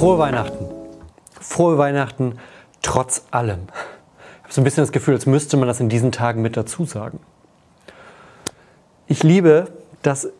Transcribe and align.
Frohe 0.00 0.18
Weihnachten. 0.18 0.64
Frohe 1.42 1.76
Weihnachten 1.76 2.38
trotz 2.80 3.26
allem. 3.32 3.64
Ich 4.38 4.44
habe 4.44 4.54
so 4.54 4.60
ein 4.62 4.64
bisschen 4.64 4.82
das 4.82 4.92
Gefühl, 4.92 5.12
als 5.12 5.26
müsste 5.26 5.58
man 5.58 5.68
das 5.68 5.78
in 5.78 5.90
diesen 5.90 6.10
Tagen 6.10 6.40
mit 6.40 6.56
dazu 6.56 6.86
sagen. 6.86 7.20
Ich 9.08 9.22
liebe, 9.22 9.66
das 10.00 10.30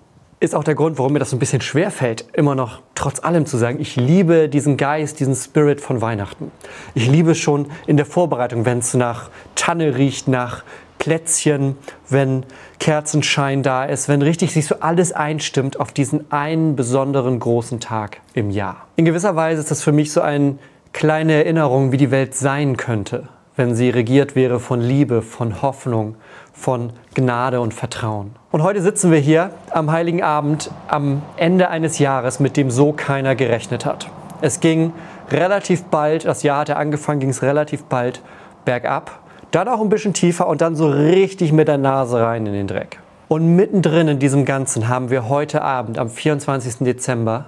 ist 0.41 0.55
auch 0.55 0.65
der 0.65 0.75
Grund, 0.75 0.97
warum 0.97 1.13
mir 1.13 1.19
das 1.19 1.29
so 1.29 1.37
ein 1.37 1.41
bisschen 1.41 1.61
schwer 1.61 1.91
fällt, 1.91 2.25
immer 2.33 2.55
noch 2.55 2.81
trotz 2.95 3.23
allem 3.23 3.45
zu 3.45 3.59
sagen, 3.59 3.81
ich 3.81 3.97
liebe 3.97 4.49
diesen 4.49 4.79
Geist, 4.79 5.21
diesen 5.21 5.35
Spirit 5.35 5.83
von 5.83 6.01
Weihnachten. 6.01 6.51
Ich 6.95 7.07
liebe 7.07 7.35
schon 7.35 7.71
in 7.87 7.99
der 7.99 8.07
Vorbereitung, 8.07 8.65
wenn 8.65 8.79
es 8.79 8.95
nach 8.95 9.29
Tanne 9.57 9.95
riecht, 9.95 10.27
nach 10.27 10.65
Plätzchen, 11.01 11.77
wenn 12.09 12.45
Kerzenschein 12.79 13.65
da 13.65 13.85
ist, 13.85 14.09
wenn 14.09 14.23
richtig 14.23 14.53
sich 14.53 14.67
so 14.67 14.77
alles 14.79 15.13
einstimmt 15.13 15.81
auf 15.81 15.91
diesen 15.91 16.31
einen 16.31 16.77
besonderen 16.77 17.41
großen 17.41 17.81
Tag 17.81 18.21
im 18.35 18.51
Jahr. 18.51 18.87
In 18.95 19.07
gewisser 19.07 19.35
Weise 19.35 19.61
ist 19.61 19.73
das 19.73 19.83
für 19.83 19.93
mich 19.93 20.13
so 20.13 20.21
eine 20.21 20.59
kleine 20.93 21.33
Erinnerung, 21.33 21.91
wie 21.91 21.97
die 21.97 22.11
Welt 22.11 22.35
sein 22.35 22.77
könnte, 22.77 23.29
wenn 23.57 23.75
sie 23.75 23.89
regiert 23.91 24.37
wäre 24.37 24.61
von 24.61 24.81
Liebe, 24.81 25.23
von 25.23 25.63
Hoffnung, 25.63 26.17
von 26.53 26.93
Gnade 27.15 27.61
und 27.61 27.73
Vertrauen. 27.73 28.37
Und 28.53 28.63
heute 28.63 28.83
sitzen 28.83 29.11
wir 29.11 29.19
hier 29.19 29.51
am 29.71 29.91
heiligen 29.91 30.23
Abend 30.23 30.71
am 30.87 31.23
Ende 31.39 31.71
eines 31.71 31.99
Jahres, 31.99 32.41
mit 32.41 32.59
dem 32.59 32.71
so 32.71 32.93
keiner 32.93 33.35
gerechnet 33.35 33.87
hat. 33.87 34.11
Es 34.43 34.61
ging 34.61 34.93
relativ 35.31 35.85
bald, 35.85 36.27
das 36.27 36.43
Jahr 36.43 36.61
hatte 36.61 36.77
angefangen, 36.77 37.21
ging 37.21 37.31
es 37.31 37.43
relativ 37.43 37.85
bald 37.85 38.21
bergab 38.67 39.21
dann 39.51 39.69
auch 39.69 39.81
ein 39.81 39.89
bisschen 39.89 40.15
tiefer 40.15 40.47
und 40.47 40.61
dann 40.61 40.77
so 40.77 40.89
richtig 40.89 41.53
mit 41.53 41.69
der 41.69 41.79
Nase 41.79 42.21
rein 42.21 42.47
in 42.47 42.53
den 42.53 42.67
Dreck. 42.67 43.01
Und 43.29 43.57
mittendrin 43.57 44.09
in 44.09 44.19
diesem 44.19 44.45
Ganzen 44.45 44.89
haben 44.89 45.11
wir 45.11 45.29
heute 45.29 45.63
Abend, 45.63 45.99
am 45.99 46.09
24. 46.09 46.79
Dezember, 46.79 47.47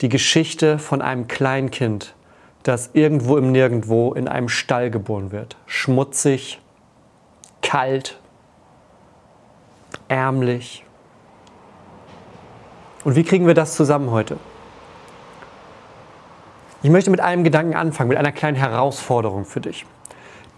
die 0.00 0.08
Geschichte 0.08 0.78
von 0.78 1.02
einem 1.02 1.28
kleinen 1.28 1.70
Kind, 1.70 2.14
das 2.64 2.90
irgendwo 2.94 3.36
im 3.36 3.52
Nirgendwo 3.52 4.12
in 4.12 4.26
einem 4.26 4.48
Stall 4.48 4.90
geboren 4.90 5.30
wird. 5.30 5.56
Schmutzig, 5.66 6.60
kalt, 7.62 8.18
ärmlich. 10.08 10.84
Und 13.04 13.16
wie 13.16 13.22
kriegen 13.22 13.46
wir 13.46 13.54
das 13.54 13.74
zusammen 13.74 14.10
heute? 14.10 14.38
Ich 16.82 16.90
möchte 16.90 17.10
mit 17.10 17.20
einem 17.20 17.44
Gedanken 17.44 17.74
anfangen, 17.74 18.08
mit 18.08 18.18
einer 18.18 18.32
kleinen 18.32 18.56
Herausforderung 18.56 19.44
für 19.44 19.60
dich 19.60 19.86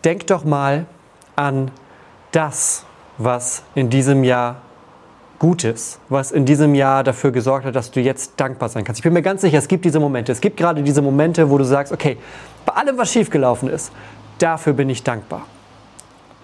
denk 0.07 0.27
doch 0.29 0.45
mal 0.45 0.87
an 1.35 1.73
das, 2.31 2.87
was 3.19 3.65
in 3.75 3.91
diesem 3.91 4.23
Jahr 4.23 4.63
gut 5.39 5.65
ist, 5.65 5.99
was 6.09 6.31
in 6.31 6.47
diesem 6.47 6.75
Jahr 6.75 7.03
dafür 7.03 7.33
gesorgt 7.33 7.67
hat, 7.67 7.75
dass 7.75 7.91
du 7.91 8.01
jetzt 8.01 8.35
dankbar 8.37 8.69
sein 8.69 8.85
kannst. 8.85 9.01
Ich 9.01 9.03
bin 9.03 9.13
mir 9.13 9.21
ganz 9.21 9.43
sicher, 9.43 9.59
es 9.59 9.69
gibt 9.69 9.85
diese 9.85 10.01
Momente. 10.01 10.33
Es 10.33 10.41
gibt 10.41 10.57
gerade 10.57 10.83
diese 10.83 11.03
Momente, 11.03 11.51
wo 11.51 11.59
du 11.59 11.65
sagst, 11.65 11.93
okay, 11.93 12.17
bei 12.65 12.73
allem, 12.75 12.97
was 12.97 13.13
schiefgelaufen 13.13 13.69
ist, 13.69 13.93
dafür 14.39 14.73
bin 14.73 14.89
ich 14.89 15.03
dankbar. 15.03 15.45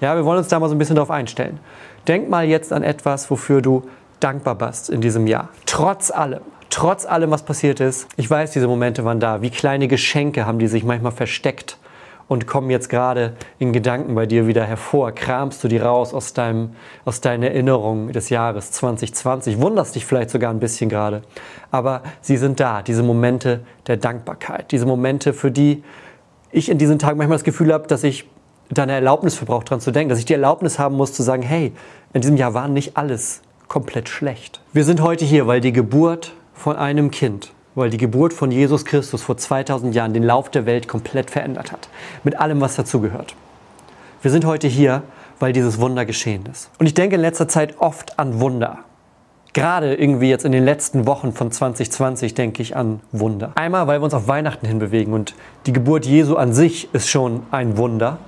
Ja, 0.01 0.17
wir 0.17 0.25
wollen 0.25 0.39
uns 0.39 0.49
da 0.49 0.59
mal 0.59 0.69
so 0.69 0.75
ein 0.75 0.79
bisschen 0.79 0.97
drauf 0.97 1.11
einstellen. 1.11 1.61
Denk 2.09 2.29
mal 2.29 2.45
jetzt 2.45 2.73
an 2.73 2.83
etwas, 2.83 3.31
wofür 3.31 3.63
du 3.63 3.89
dankbar 4.19 4.57
bist 4.57 4.91
in 4.91 5.01
diesem 5.01 5.29
Jahr. 5.29 5.51
Trotz 5.67 6.11
allem, 6.11 6.41
trotz 6.69 7.07
allem, 7.07 7.31
was 7.31 7.45
passiert 7.45 7.79
ist. 7.79 8.09
Ich 8.17 8.29
weiß, 8.29 8.51
diese 8.51 8.67
Momente 8.67 9.05
waren 9.05 9.21
da. 9.21 9.41
Wie 9.41 9.51
kleine 9.51 9.87
Geschenke 9.87 10.47
haben 10.47 10.59
die 10.59 10.67
sich 10.67 10.83
manchmal 10.83 11.13
versteckt 11.13 11.79
und 12.29 12.47
kommen 12.47 12.71
jetzt 12.71 12.89
gerade 12.89 13.35
in 13.59 13.73
Gedanken 13.73 14.15
bei 14.15 14.27
dir 14.27 14.47
wieder 14.47 14.65
hervor. 14.65 15.13
Kramst 15.13 15.63
du 15.63 15.69
die 15.69 15.79
raus 15.79 16.15
aus, 16.15 16.33
deinem, 16.33 16.71
aus 17.05 17.21
deinen 17.21 17.43
Erinnerungen 17.43 18.13
des 18.13 18.31
Jahres 18.31 18.71
2020. 18.73 19.61
Wunderst 19.61 19.95
dich 19.95 20.07
vielleicht 20.07 20.31
sogar 20.31 20.51
ein 20.51 20.61
bisschen 20.61 20.89
gerade. 20.89 21.23
Aber 21.71 22.03
sie 22.21 22.37
sind 22.37 22.61
da, 22.61 22.83
diese 22.83 23.03
Momente 23.03 23.61
der 23.87 23.97
Dankbarkeit. 23.97 24.73
Diese 24.73 24.87
Momente, 24.87 25.33
für 25.33 25.51
die 25.51 25.83
ich 26.51 26.69
in 26.69 26.79
diesen 26.79 26.99
Tagen 26.99 27.19
manchmal 27.19 27.39
das 27.39 27.45
Gefühl 27.45 27.73
habe, 27.73 27.87
dass 27.87 28.05
ich 28.05 28.29
da 28.71 28.85
eine 28.85 28.93
Erlaubnis 28.93 29.35
für 29.35 29.45
brauche, 29.45 29.65
daran 29.65 29.81
zu 29.81 29.91
denken. 29.91 30.11
Dass 30.11 30.19
ich 30.19 30.25
die 30.25 30.35
Erlaubnis 30.35 30.79
haben 30.79 30.97
muss, 30.97 31.13
zu 31.13 31.23
sagen, 31.23 31.43
hey, 31.43 31.73
in 32.13 32.21
diesem 32.21 32.37
Jahr 32.37 32.55
war 32.55 32.69
nicht 32.69 32.97
alles 32.97 33.43
komplett 33.69 34.09
schlecht. 34.09 34.61
Wir 34.73 34.85
sind 34.85 35.01
heute 35.01 35.25
hier, 35.25 35.47
weil 35.47 35.61
die 35.61 35.73
Geburt 35.73 36.35
von 36.53 36.77
einem 36.77 37.11
Kind 37.11 37.53
weil 37.75 37.91
die 37.91 37.97
Geburt 37.97 38.33
von 38.33 38.51
Jesus 38.51 38.85
Christus 38.85 39.23
vor 39.23 39.37
2000 39.37 39.95
Jahren 39.95 40.13
den 40.13 40.23
Lauf 40.23 40.51
der 40.51 40.67
Welt 40.67 40.89
komplett 40.89 41.31
verändert 41.31 41.73
hat. 41.73 41.89
Mit 42.25 42.39
allem, 42.39 42.61
was 42.61 42.77
dazugehört. 42.77 43.35
Wir 44.21 44.31
sind 44.31 44.45
heute 44.45 44.69
hier, 44.69 45.03
weil 45.41 45.53
dieses 45.53 45.81
Wunder 45.81 46.05
geschehen 46.05 46.45
ist. 46.51 46.71
Und 46.79 46.87
ich 46.87 46.95
denke 46.95 47.17
in 47.17 47.21
letzter 47.21 47.49
Zeit 47.49 47.79
oft 47.79 48.19
an 48.19 48.41
Wunder. 48.41 48.79
Gerade 49.53 49.95
irgendwie 49.95 50.31
jetzt 50.31 50.45
in 50.45 50.53
den 50.53 50.65
letzten 50.65 51.07
Wochen 51.07 51.33
von 51.33 51.51
2020 51.51 52.33
denke 52.33 52.63
ich 52.63 52.75
an 52.75 53.01
Wunder. 53.11 53.53
Einmal, 53.57 53.87
weil 53.87 54.01
wir 54.01 54.05
uns 54.05 54.15
auf 54.15 54.29
Weihnachten 54.29 54.67
hinbewegen 54.67 55.13
und 55.13 55.35
die 55.67 55.73
Geburt 55.73 56.07
Jesu 56.07 56.37
an 56.37 56.55
sich 56.55 56.93
ist 56.95 57.11
schon 57.11 57.43
ein 57.51 57.77
Wunder. 57.77 58.19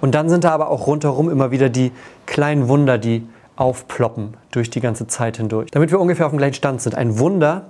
Und 0.00 0.14
dann 0.14 0.28
sind 0.28 0.44
da 0.44 0.52
aber 0.52 0.70
auch 0.70 0.86
rundherum 0.86 1.30
immer 1.30 1.50
wieder 1.50 1.68
die 1.68 1.92
kleinen 2.24 2.68
Wunder, 2.68 2.96
die 2.96 3.26
aufploppen 3.56 4.34
durch 4.50 4.70
die 4.70 4.80
ganze 4.80 5.06
Zeit 5.06 5.38
hindurch. 5.38 5.70
Damit 5.72 5.90
wir 5.90 6.00
ungefähr 6.00 6.26
auf 6.26 6.32
dem 6.32 6.38
gleichen 6.38 6.54
Stand 6.54 6.80
sind. 6.80 6.94
Ein 6.94 7.18
Wunder 7.18 7.66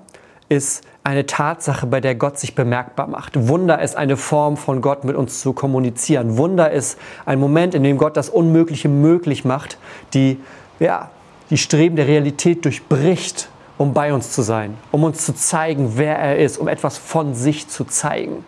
ist 0.48 0.84
eine 1.02 1.26
Tatsache, 1.26 1.86
bei 1.86 2.00
der 2.00 2.14
Gott 2.14 2.38
sich 2.38 2.54
bemerkbar 2.54 3.06
macht. 3.06 3.48
Wunder 3.48 3.80
ist 3.80 3.96
eine 3.96 4.16
Form 4.16 4.56
von 4.56 4.80
Gott 4.80 5.04
mit 5.04 5.16
uns 5.16 5.40
zu 5.40 5.52
kommunizieren. 5.52 6.36
Wunder 6.36 6.70
ist 6.70 6.98
ein 7.24 7.38
Moment, 7.38 7.74
in 7.74 7.82
dem 7.82 7.98
Gott 7.98 8.16
das 8.16 8.28
Unmögliche 8.28 8.88
möglich 8.88 9.44
macht, 9.44 9.78
die, 10.14 10.40
ja, 10.78 11.10
die 11.50 11.58
Streben 11.58 11.96
der 11.96 12.06
Realität 12.06 12.64
durchbricht, 12.64 13.48
um 13.78 13.92
bei 13.92 14.12
uns 14.12 14.32
zu 14.32 14.42
sein, 14.42 14.74
um 14.90 15.04
uns 15.04 15.24
zu 15.24 15.34
zeigen, 15.34 15.92
wer 15.96 16.18
er 16.18 16.38
ist, 16.38 16.58
um 16.58 16.68
etwas 16.68 16.98
von 16.98 17.34
sich 17.34 17.68
zu 17.68 17.84
zeigen. 17.84 18.44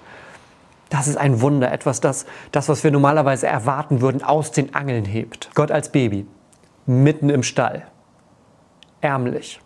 Das 0.90 1.06
ist 1.06 1.16
ein 1.16 1.42
Wunder, 1.42 1.70
etwas, 1.70 2.00
das, 2.00 2.26
das, 2.50 2.68
was 2.68 2.82
wir 2.82 2.90
normalerweise 2.90 3.46
erwarten 3.46 4.00
würden, 4.00 4.22
aus 4.22 4.52
den 4.52 4.74
Angeln 4.74 5.04
hebt. 5.04 5.50
Gott 5.54 5.70
als 5.70 5.90
Baby, 5.90 6.26
mitten 6.86 7.28
im 7.28 7.42
Stall, 7.42 7.86
ärmlich 9.00 9.60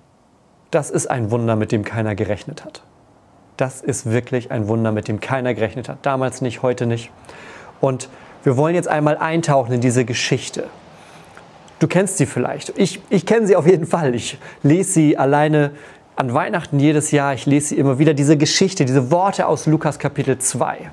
das 0.72 0.90
ist 0.90 1.06
ein 1.06 1.30
Wunder, 1.30 1.54
mit 1.54 1.70
dem 1.70 1.84
keiner 1.84 2.16
gerechnet 2.16 2.64
hat. 2.64 2.82
Das 3.56 3.82
ist 3.82 4.10
wirklich 4.10 4.50
ein 4.50 4.66
Wunder, 4.66 4.90
mit 4.90 5.06
dem 5.06 5.20
keiner 5.20 5.54
gerechnet 5.54 5.88
hat. 5.88 5.98
Damals 6.02 6.40
nicht, 6.40 6.62
heute 6.62 6.86
nicht. 6.86 7.10
Und 7.80 8.08
wir 8.42 8.56
wollen 8.56 8.74
jetzt 8.74 8.88
einmal 8.88 9.18
eintauchen 9.18 9.74
in 9.74 9.80
diese 9.80 10.04
Geschichte. 10.04 10.64
Du 11.78 11.86
kennst 11.86 12.16
sie 12.16 12.26
vielleicht. 12.26 12.72
Ich, 12.78 13.00
ich 13.10 13.26
kenne 13.26 13.46
sie 13.46 13.54
auf 13.54 13.66
jeden 13.66 13.86
Fall. 13.86 14.14
Ich 14.14 14.38
lese 14.62 14.92
sie 14.92 15.18
alleine 15.18 15.72
an 16.16 16.32
Weihnachten 16.32 16.80
jedes 16.80 17.10
Jahr. 17.10 17.34
Ich 17.34 17.44
lese 17.44 17.68
sie 17.68 17.76
immer 17.76 17.98
wieder. 17.98 18.14
Diese 18.14 18.38
Geschichte, 18.38 18.86
diese 18.86 19.10
Worte 19.10 19.46
aus 19.46 19.66
Lukas 19.66 19.98
Kapitel 19.98 20.38
2. 20.38 20.90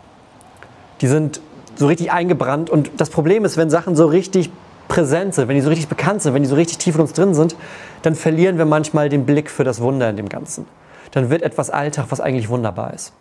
Die 0.99 1.07
sind 1.07 1.39
so 1.75 1.87
richtig 1.87 2.11
eingebrannt. 2.11 2.69
Und 2.69 2.91
das 2.97 3.09
Problem 3.09 3.45
ist, 3.45 3.55
wenn 3.55 3.69
Sachen 3.69 3.95
so 3.95 4.07
richtig 4.07 4.51
präsent 4.89 5.35
sind, 5.35 5.47
wenn 5.47 5.55
die 5.55 5.61
so 5.61 5.69
richtig 5.69 5.87
bekannt 5.87 6.21
sind, 6.21 6.33
wenn 6.33 6.43
die 6.43 6.49
so 6.49 6.55
richtig 6.55 6.79
tief 6.79 6.95
in 6.95 7.01
uns 7.01 7.13
drin 7.13 7.33
sind, 7.33 7.55
dann 8.01 8.15
verlieren 8.15 8.57
wir 8.57 8.65
manchmal 8.65 9.09
den 9.09 9.25
Blick 9.25 9.49
für 9.49 9.63
das 9.63 9.81
Wunder 9.81 10.09
in 10.09 10.17
dem 10.17 10.29
Ganzen. 10.29 10.65
Dann 11.11 11.29
wird 11.29 11.41
etwas 11.41 11.69
Alltag, 11.69 12.07
was 12.09 12.21
eigentlich 12.21 12.49
wunderbar 12.49 12.93
ist. 12.93 13.13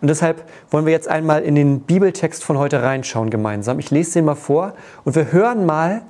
Und 0.00 0.08
deshalb 0.08 0.44
wollen 0.70 0.84
wir 0.84 0.92
jetzt 0.92 1.08
einmal 1.08 1.42
in 1.42 1.54
den 1.54 1.80
Bibeltext 1.80 2.44
von 2.44 2.58
heute 2.58 2.82
reinschauen 2.82 3.30
gemeinsam. 3.30 3.78
Ich 3.78 3.90
lese 3.90 4.14
den 4.14 4.26
mal 4.26 4.34
vor 4.34 4.74
und 5.04 5.16
wir 5.16 5.32
hören 5.32 5.64
mal 5.64 6.02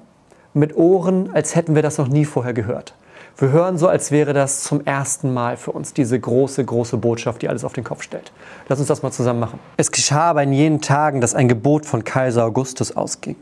mit 0.55 0.77
Ohren, 0.77 1.31
als 1.33 1.55
hätten 1.55 1.75
wir 1.75 1.83
das 1.83 1.99
noch 1.99 2.09
nie 2.09 2.25
vorher 2.25 2.53
gehört. 2.53 2.95
Wir 3.39 3.51
hören 3.51 3.77
so, 3.77 3.87
als 3.87 4.11
wäre 4.11 4.33
das 4.33 4.65
zum 4.65 4.85
ersten 4.87 5.33
Mal 5.35 5.59
für 5.59 5.71
uns 5.71 5.93
diese 5.93 6.19
große, 6.19 6.65
große 6.65 6.97
Botschaft, 6.97 7.43
die 7.43 7.49
alles 7.49 7.65
auf 7.65 7.75
den 7.75 7.85
Kopf 7.85 8.03
stellt. 8.03 8.33
Lass 8.69 8.79
uns 8.79 8.89
das 8.89 9.03
mal 9.03 9.13
zusammen 9.13 9.41
machen. 9.41 9.61
Es 9.77 9.93
geschah 9.93 10.31
aber 10.31 10.43
in 10.43 10.55
jenen 10.55 10.81
Tagen, 10.81 11.21
dass 11.21 11.35
ein 11.35 11.47
Gebot 11.47 11.85
von 11.85 12.03
Kaiser 12.03 12.45
Augustus 12.45 12.97
ausging 12.97 13.37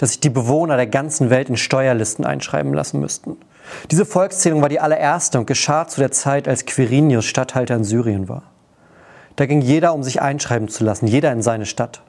dass 0.00 0.12
sich 0.12 0.20
die 0.20 0.30
Bewohner 0.30 0.76
der 0.76 0.86
ganzen 0.86 1.28
Welt 1.28 1.50
in 1.50 1.58
Steuerlisten 1.58 2.24
einschreiben 2.24 2.72
lassen 2.72 3.00
müssten. 3.00 3.36
Diese 3.90 4.04
Volkszählung 4.04 4.62
war 4.62 4.68
die 4.68 4.80
allererste 4.80 5.38
und 5.38 5.46
geschah 5.46 5.86
zu 5.86 6.00
der 6.00 6.10
Zeit, 6.10 6.48
als 6.48 6.66
Quirinius 6.66 7.24
Statthalter 7.24 7.76
in 7.76 7.84
Syrien 7.84 8.28
war. 8.28 8.42
Da 9.36 9.46
ging 9.46 9.60
jeder, 9.60 9.94
um 9.94 10.02
sich 10.02 10.20
einschreiben 10.20 10.68
zu 10.68 10.84
lassen, 10.84 11.06
jeder 11.06 11.32
in 11.32 11.42
seine 11.42 11.66
Stadt. 11.66 12.02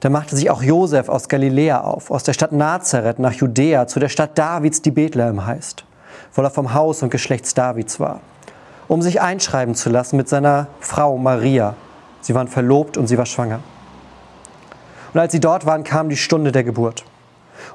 Da 0.00 0.10
machte 0.10 0.36
sich 0.36 0.50
auch 0.50 0.62
Josef 0.62 1.08
aus 1.08 1.28
Galiläa 1.28 1.80
auf, 1.80 2.10
aus 2.10 2.24
der 2.24 2.32
Stadt 2.32 2.52
Nazareth 2.52 3.18
nach 3.18 3.32
Judäa, 3.32 3.86
zu 3.86 4.00
der 4.00 4.08
Stadt 4.08 4.36
Davids, 4.36 4.82
die 4.82 4.90
Bethlehem 4.90 5.46
heißt, 5.46 5.84
weil 6.34 6.44
er 6.44 6.50
vom 6.50 6.74
Haus 6.74 7.02
und 7.02 7.10
Geschlechts 7.10 7.54
Davids 7.54 8.00
war, 8.00 8.20
um 8.88 9.00
sich 9.02 9.20
einschreiben 9.20 9.74
zu 9.74 9.90
lassen 9.90 10.16
mit 10.16 10.28
seiner 10.28 10.66
Frau 10.80 11.16
Maria. 11.18 11.74
Sie 12.20 12.34
waren 12.34 12.48
verlobt 12.48 12.96
und 12.96 13.06
sie 13.06 13.18
war 13.18 13.26
schwanger. 13.26 13.60
Und 15.14 15.20
als 15.20 15.32
sie 15.32 15.40
dort 15.40 15.66
waren, 15.66 15.84
kam 15.84 16.08
die 16.08 16.16
Stunde 16.16 16.52
der 16.52 16.64
Geburt. 16.64 17.04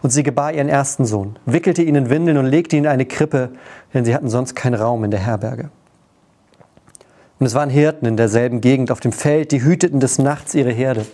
Und 0.02 0.10
sie 0.10 0.24
gebar 0.24 0.54
ihren 0.54 0.70
ersten 0.70 1.06
Sohn, 1.06 1.38
wickelte 1.46 1.84
ihn 1.84 1.96
in 1.96 2.10
Windeln 2.10 2.38
und 2.38 2.46
legte 2.46 2.76
ihn 2.76 2.86
in 2.86 2.90
eine 2.90 3.06
Krippe, 3.06 3.50
denn 3.94 4.06
sie 4.06 4.16
hatten 4.16 4.30
sonst 4.30 4.56
keinen 4.56 4.76
Raum 4.76 5.04
in 5.04 5.12
der 5.12 5.20
Herberge. 5.20 5.70
Und 7.40 7.48
es 7.48 7.56
waren 7.56 7.72
Hirten 7.72 8.06
in 8.06 8.18
derselben 8.18 8.62
Gegend 8.62 8.92
auf 8.92 9.00
dem 9.00 9.12
Feld, 9.12 9.52
die 9.52 9.64
hüteten 9.64 10.00
des 10.00 10.20
Nachts 10.20 10.54
ihre 10.54 10.72
Herde. 10.72 11.06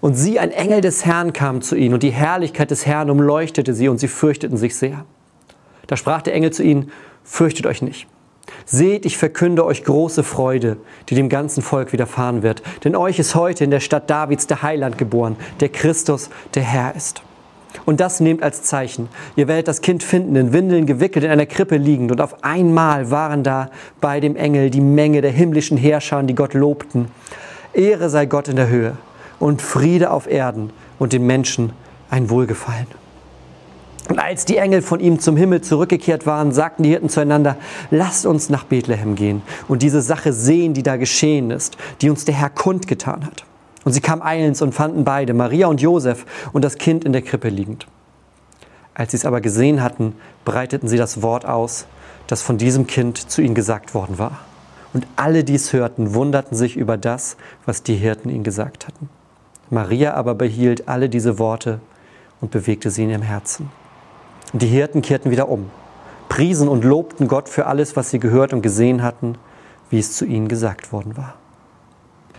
Und 0.00 0.14
sie, 0.14 0.38
ein 0.38 0.52
Engel 0.52 0.80
des 0.80 1.04
Herrn, 1.04 1.32
kam 1.32 1.60
zu 1.60 1.76
ihnen, 1.76 1.94
und 1.94 2.02
die 2.02 2.10
Herrlichkeit 2.10 2.70
des 2.70 2.86
Herrn 2.86 3.10
umleuchtete 3.10 3.74
sie, 3.74 3.88
und 3.88 3.98
sie 3.98 4.08
fürchteten 4.08 4.56
sich 4.56 4.76
sehr. 4.76 5.04
Da 5.86 5.96
sprach 5.96 6.22
der 6.22 6.34
Engel 6.34 6.52
zu 6.52 6.62
ihnen, 6.62 6.90
fürchtet 7.24 7.66
euch 7.66 7.82
nicht. 7.82 8.06
Seht, 8.64 9.06
ich 9.06 9.16
verkünde 9.16 9.64
euch 9.64 9.84
große 9.84 10.22
Freude, 10.22 10.76
die 11.08 11.14
dem 11.14 11.28
ganzen 11.28 11.62
Volk 11.62 11.92
widerfahren 11.92 12.42
wird. 12.42 12.62
Denn 12.84 12.96
euch 12.96 13.18
ist 13.18 13.34
heute 13.34 13.64
in 13.64 13.70
der 13.70 13.80
Stadt 13.80 14.08
Davids 14.08 14.46
der 14.46 14.62
Heiland 14.62 14.98
geboren, 14.98 15.36
der 15.60 15.68
Christus, 15.68 16.30
der 16.54 16.62
Herr 16.62 16.94
ist. 16.94 17.22
Und 17.84 18.00
das 18.00 18.20
nehmt 18.20 18.42
als 18.42 18.62
Zeichen. 18.62 19.08
Ihr 19.36 19.48
werdet 19.48 19.68
das 19.68 19.80
Kind 19.80 20.02
finden, 20.02 20.36
in 20.36 20.52
Windeln 20.52 20.86
gewickelt, 20.86 21.24
in 21.24 21.30
einer 21.30 21.46
Krippe 21.46 21.76
liegend. 21.76 22.10
Und 22.12 22.20
auf 22.20 22.44
einmal 22.44 23.10
waren 23.10 23.42
da 23.42 23.70
bei 24.00 24.20
dem 24.20 24.36
Engel 24.36 24.70
die 24.70 24.80
Menge 24.80 25.20
der 25.20 25.30
himmlischen 25.30 25.76
Herrscher, 25.76 26.22
die 26.22 26.34
Gott 26.34 26.54
lobten. 26.54 27.08
Ehre 27.72 28.10
sei 28.10 28.26
Gott 28.26 28.48
in 28.48 28.56
der 28.56 28.68
Höhe 28.68 28.96
und 29.38 29.62
Friede 29.62 30.10
auf 30.10 30.30
Erden 30.30 30.70
und 30.98 31.12
den 31.12 31.26
Menschen 31.26 31.72
ein 32.10 32.30
Wohlgefallen. 32.30 32.86
Und 34.08 34.18
als 34.18 34.44
die 34.44 34.56
Engel 34.56 34.82
von 34.82 35.00
ihm 35.00 35.20
zum 35.20 35.36
Himmel 35.36 35.62
zurückgekehrt 35.62 36.26
waren, 36.26 36.52
sagten 36.52 36.82
die 36.82 36.90
Hirten 36.90 37.08
zueinander, 37.08 37.56
lasst 37.90 38.26
uns 38.26 38.50
nach 38.50 38.64
Bethlehem 38.64 39.14
gehen 39.14 39.42
und 39.68 39.82
diese 39.82 40.02
Sache 40.02 40.32
sehen, 40.32 40.74
die 40.74 40.82
da 40.82 40.96
geschehen 40.96 41.50
ist, 41.50 41.76
die 42.00 42.10
uns 42.10 42.24
der 42.24 42.34
Herr 42.34 42.50
kundgetan 42.50 43.24
hat. 43.24 43.44
Und 43.84 43.92
sie 43.92 44.00
kamen 44.00 44.22
eilends 44.22 44.62
und 44.62 44.72
fanden 44.74 45.04
beide, 45.04 45.34
Maria 45.34 45.66
und 45.66 45.80
Josef, 45.80 46.24
und 46.52 46.64
das 46.64 46.78
Kind 46.78 47.04
in 47.04 47.12
der 47.12 47.22
Krippe 47.22 47.48
liegend. 47.48 47.86
Als 48.94 49.12
sie 49.12 49.16
es 49.16 49.24
aber 49.24 49.40
gesehen 49.40 49.82
hatten, 49.82 50.14
breiteten 50.44 50.88
sie 50.88 50.98
das 50.98 51.22
Wort 51.22 51.46
aus, 51.46 51.86
das 52.26 52.42
von 52.42 52.58
diesem 52.58 52.86
Kind 52.86 53.30
zu 53.30 53.42
ihnen 53.42 53.54
gesagt 53.54 53.94
worden 53.94 54.18
war. 54.18 54.40
Und 54.92 55.06
alle, 55.16 55.42
die 55.42 55.54
es 55.54 55.72
hörten, 55.72 56.14
wunderten 56.14 56.56
sich 56.56 56.76
über 56.76 56.96
das, 56.96 57.36
was 57.64 57.82
die 57.82 57.94
Hirten 57.94 58.28
ihnen 58.28 58.44
gesagt 58.44 58.86
hatten. 58.86 59.08
Maria 59.70 60.14
aber 60.14 60.34
behielt 60.34 60.88
alle 60.88 61.08
diese 61.08 61.38
Worte 61.38 61.80
und 62.42 62.50
bewegte 62.50 62.90
sie 62.90 63.04
in 63.04 63.10
ihrem 63.10 63.22
Herzen. 63.22 63.70
Und 64.52 64.60
die 64.60 64.66
Hirten 64.66 65.00
kehrten 65.00 65.30
wieder 65.30 65.48
um, 65.48 65.70
priesen 66.28 66.68
und 66.68 66.84
lobten 66.84 67.26
Gott 67.26 67.48
für 67.48 67.66
alles, 67.66 67.96
was 67.96 68.10
sie 68.10 68.18
gehört 68.18 68.52
und 68.52 68.60
gesehen 68.60 69.02
hatten, 69.02 69.38
wie 69.88 69.98
es 69.98 70.14
zu 70.14 70.26
ihnen 70.26 70.48
gesagt 70.48 70.92
worden 70.92 71.16
war. 71.16 71.34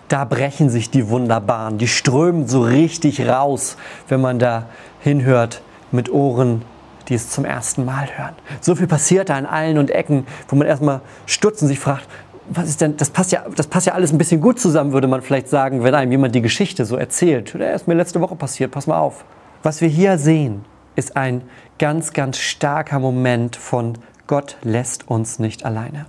Da 0.08 0.26
brechen 0.26 0.70
sich 0.70 0.90
die 0.90 1.10
Wunderbaren, 1.10 1.78
die 1.78 1.88
strömen 1.88 2.48
so 2.48 2.62
richtig 2.62 3.28
raus, 3.28 3.78
wenn 4.08 4.22
man 4.22 4.40
da 4.40 4.68
hinhört 5.00 5.62
mit 5.92 6.12
Ohren, 6.12 6.64
die 7.08 7.16
es 7.16 7.30
zum 7.30 7.46
ersten 7.46 7.86
Mal 7.86 8.08
hören. 8.16 8.36
So 8.62 8.76
viel 8.76 8.88
passiert 8.88 9.30
da 9.30 9.36
an 9.36 9.46
allen 9.46 9.78
und 9.78 9.92
Ecken, 9.92 10.26
wo 10.48 10.56
man 10.56 10.68
erstmal 10.68 11.02
stutzt 11.26 11.62
und 11.62 11.68
sich 11.68 11.80
fragt, 11.80 12.08
was 12.50 12.68
ist 12.68 12.82
denn, 12.82 12.98
das 12.98 13.10
passt 13.10 13.32
ja, 13.32 13.46
das 13.56 13.68
passt 13.68 13.88
ja 13.88 13.94
alles 13.94 14.12
ein 14.12 14.18
bisschen 14.18 14.42
gut 14.42 14.60
zusammen, 14.60 14.92
würde 14.92 15.08
man 15.08 15.22
vielleicht 15.22 15.48
sagen, 15.48 15.84
wenn 15.84 15.96
einem 15.96 16.12
jemand 16.12 16.36
die 16.36 16.42
Geschichte 16.42 16.86
so 16.86 16.98
erzählt. 16.98 17.54
Der 17.54 17.74
ist 17.74 17.88
mir 17.88 17.94
letzte 17.94 18.20
Woche 18.22 18.36
passiert, 18.36 18.72
pass 18.72 18.88
mal 18.88 18.98
auf. 18.98 19.24
Was 19.64 19.80
wir 19.80 19.88
hier 19.88 20.18
sehen, 20.18 20.66
ist 20.96 21.16
ein 21.16 21.42
ganz, 21.80 22.14
ganz 22.14 22.38
starker 22.38 23.00
Moment 23.00 23.56
von 23.56 23.98
Gott 24.28 24.58
lässt 24.62 25.08
uns 25.10 25.40
nicht 25.40 25.66
alleine. 25.66 26.06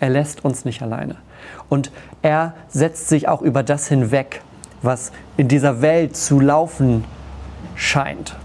Er 0.00 0.10
lässt 0.10 0.44
uns 0.44 0.64
nicht 0.64 0.82
alleine. 0.82 1.16
Und 1.68 1.90
er 2.22 2.54
setzt 2.68 3.08
sich 3.08 3.28
auch 3.28 3.42
über 3.42 3.62
das 3.62 3.88
hinweg, 3.88 4.42
was 4.82 5.12
in 5.36 5.48
dieser 5.48 5.82
Welt 5.82 6.16
zu 6.16 6.40
laufen 6.40 7.04
scheint. 7.74 8.36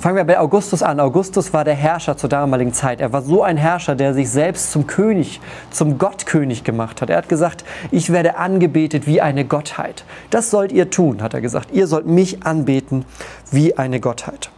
Fangen 0.00 0.16
wir 0.16 0.24
bei 0.24 0.38
Augustus 0.38 0.82
an. 0.82 0.98
Augustus 0.98 1.52
war 1.52 1.62
der 1.62 1.74
Herrscher 1.74 2.16
zur 2.16 2.30
damaligen 2.30 2.72
Zeit. 2.72 3.02
Er 3.02 3.12
war 3.12 3.20
so 3.20 3.42
ein 3.42 3.58
Herrscher, 3.58 3.94
der 3.94 4.14
sich 4.14 4.30
selbst 4.30 4.72
zum 4.72 4.86
König, 4.86 5.42
zum 5.70 5.98
Gottkönig 5.98 6.64
gemacht 6.64 7.02
hat. 7.02 7.10
Er 7.10 7.18
hat 7.18 7.28
gesagt, 7.28 7.66
ich 7.90 8.10
werde 8.10 8.38
angebetet 8.38 9.06
wie 9.06 9.20
eine 9.20 9.44
Gottheit. 9.44 10.04
Das 10.30 10.50
sollt 10.50 10.72
ihr 10.72 10.88
tun, 10.88 11.20
hat 11.20 11.34
er 11.34 11.42
gesagt. 11.42 11.72
Ihr 11.72 11.86
sollt 11.86 12.06
mich 12.06 12.46
anbeten 12.46 13.04
wie 13.50 13.76
eine 13.76 14.00
Gottheit. 14.00 14.50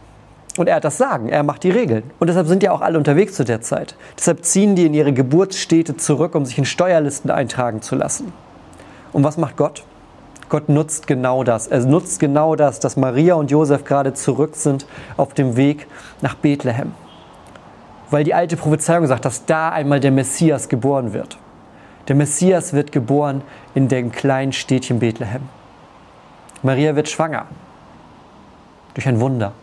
Und 0.57 0.67
er 0.69 0.75
hat 0.75 0.83
das 0.83 0.97
Sagen, 0.97 1.29
er 1.29 1.41
macht 1.41 1.63
die 1.63 1.71
Regeln. 1.71 2.03
Und 2.19 2.27
deshalb 2.27 2.47
sind 2.47 2.61
ja 2.61 2.71
auch 2.71 2.81
alle 2.81 2.97
unterwegs 2.97 3.33
zu 3.33 3.43
der 3.43 3.61
Zeit. 3.61 3.95
Deshalb 4.17 4.45
ziehen 4.45 4.75
die 4.75 4.85
in 4.85 4.93
ihre 4.93 5.11
Geburtsstädte 5.11 5.97
zurück, 5.97 6.35
um 6.35 6.45
sich 6.45 6.57
in 6.57 6.65
Steuerlisten 6.65 7.31
eintragen 7.31 7.81
zu 7.81 7.95
lassen. 7.95 8.31
Und 9.11 9.23
was 9.23 9.37
macht 9.37 9.57
Gott? 9.57 9.83
Gott 10.49 10.69
nutzt 10.69 11.07
genau 11.07 11.43
das. 11.43 11.65
Er 11.65 11.79
nutzt 11.79 12.19
genau 12.19 12.55
das, 12.55 12.79
dass 12.79 12.97
Maria 12.97 13.33
und 13.33 13.49
Josef 13.49 13.83
gerade 13.83 14.13
zurück 14.13 14.55
sind 14.55 14.85
auf 15.17 15.33
dem 15.33 15.57
Weg 15.57 15.87
nach 16.21 16.35
Bethlehem. 16.35 16.91
Weil 18.11 18.23
die 18.23 18.35
alte 18.35 18.55
Prophezeiung 18.55 19.07
sagt, 19.07 19.25
dass 19.25 19.45
da 19.45 19.69
einmal 19.69 19.99
der 19.99 20.11
Messias 20.11 20.69
geboren 20.69 21.13
wird. 21.13 21.39
Der 22.07 22.15
Messias 22.15 22.73
wird 22.73 22.91
geboren 22.91 23.41
in 23.73 23.87
dem 23.87 24.11
kleinen 24.11 24.53
Städtchen 24.53 24.99
Bethlehem. 24.99 25.41
Maria 26.61 26.95
wird 26.95 27.09
schwanger. 27.09 27.47
Durch 28.93 29.07
ein 29.07 29.19
Wunder. 29.19 29.53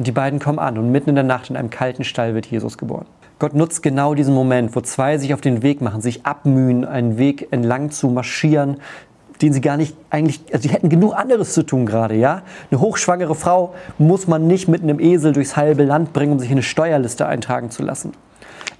Und 0.00 0.06
die 0.06 0.12
beiden 0.12 0.38
kommen 0.38 0.58
an 0.58 0.78
und 0.78 0.90
mitten 0.90 1.10
in 1.10 1.14
der 1.14 1.24
Nacht 1.24 1.50
in 1.50 1.58
einem 1.58 1.68
kalten 1.68 2.04
Stall 2.04 2.34
wird 2.34 2.46
Jesus 2.46 2.78
geboren. 2.78 3.04
Gott 3.38 3.52
nutzt 3.52 3.82
genau 3.82 4.14
diesen 4.14 4.32
Moment, 4.32 4.74
wo 4.74 4.80
zwei 4.80 5.18
sich 5.18 5.34
auf 5.34 5.42
den 5.42 5.62
Weg 5.62 5.82
machen, 5.82 6.00
sich 6.00 6.24
abmühen, 6.24 6.86
einen 6.86 7.18
Weg 7.18 7.48
entlang 7.50 7.90
zu 7.90 8.08
marschieren, 8.08 8.78
den 9.42 9.52
sie 9.52 9.60
gar 9.60 9.76
nicht 9.76 9.94
eigentlich, 10.08 10.40
also 10.54 10.66
sie 10.66 10.72
hätten 10.72 10.88
genug 10.88 11.14
anderes 11.14 11.52
zu 11.52 11.64
tun 11.64 11.84
gerade, 11.84 12.14
ja? 12.14 12.40
Eine 12.70 12.80
hochschwangere 12.80 13.34
Frau 13.34 13.74
muss 13.98 14.26
man 14.26 14.46
nicht 14.46 14.68
mit 14.68 14.82
einem 14.82 15.00
Esel 15.00 15.34
durchs 15.34 15.54
halbe 15.54 15.84
Land 15.84 16.14
bringen, 16.14 16.32
um 16.32 16.38
sich 16.38 16.48
in 16.48 16.54
eine 16.54 16.62
Steuerliste 16.62 17.26
eintragen 17.26 17.70
zu 17.70 17.82
lassen. 17.82 18.12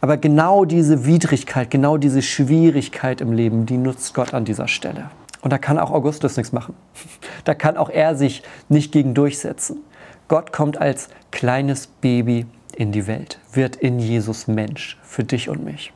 Aber 0.01 0.17
genau 0.17 0.65
diese 0.65 1.05
Widrigkeit, 1.05 1.71
genau 1.71 1.99
diese 1.99 2.23
Schwierigkeit 2.23 3.21
im 3.21 3.35
Leben, 3.35 3.67
die 3.67 3.77
nutzt 3.77 4.15
Gott 4.15 4.33
an 4.33 4.47
dieser 4.47 4.69
Stelle. 4.69 5.11
Und 5.43 5.53
da 5.53 5.59
kann 5.59 5.79
auch 5.79 5.91
Augustus 5.91 6.39
nichts 6.39 6.55
machen. 6.55 6.75
Da 7.45 7.55
kann 7.55 7.77
auch 7.77 7.91
er 7.91 8.17
sich 8.17 8.43
nicht 8.71 8.93
gegen 8.93 9.13
durchsetzen. 9.13 9.83
Gott 10.31 10.53
kommt 10.53 10.81
als 10.81 11.09
kleines 11.33 11.89
Baby 11.89 12.47
in 12.77 12.93
die 12.93 13.09
Welt, 13.09 13.41
wird 13.53 13.75
in 13.75 13.99
Jesus 13.99 14.47
Mensch 14.47 14.97
für 15.03 15.25
dich 15.25 15.49
und 15.49 15.65
mich. 15.65 15.93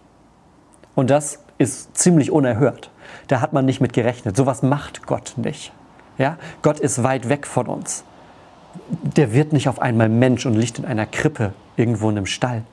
Und 0.96 1.08
das 1.08 1.38
ist 1.58 1.96
ziemlich 1.96 2.32
unerhört. 2.32 2.90
Da 3.28 3.40
hat 3.40 3.52
man 3.52 3.64
nicht 3.64 3.80
mit 3.80 3.92
gerechnet. 3.92 4.36
Sowas 4.36 4.64
macht 4.64 5.06
Gott 5.06 5.34
nicht. 5.36 5.72
Ja? 6.18 6.36
Gott 6.62 6.80
ist 6.80 7.04
weit 7.04 7.28
weg 7.28 7.46
von 7.46 7.68
uns. 7.68 8.02
Der 9.04 9.32
wird 9.32 9.52
nicht 9.52 9.68
auf 9.68 9.80
einmal 9.80 10.08
Mensch 10.08 10.46
und 10.46 10.54
liegt 10.54 10.80
in 10.80 10.84
einer 10.84 11.06
Krippe 11.06 11.52
irgendwo 11.76 12.10
in 12.10 12.16
einem 12.16 12.26
Stall. 12.26 12.64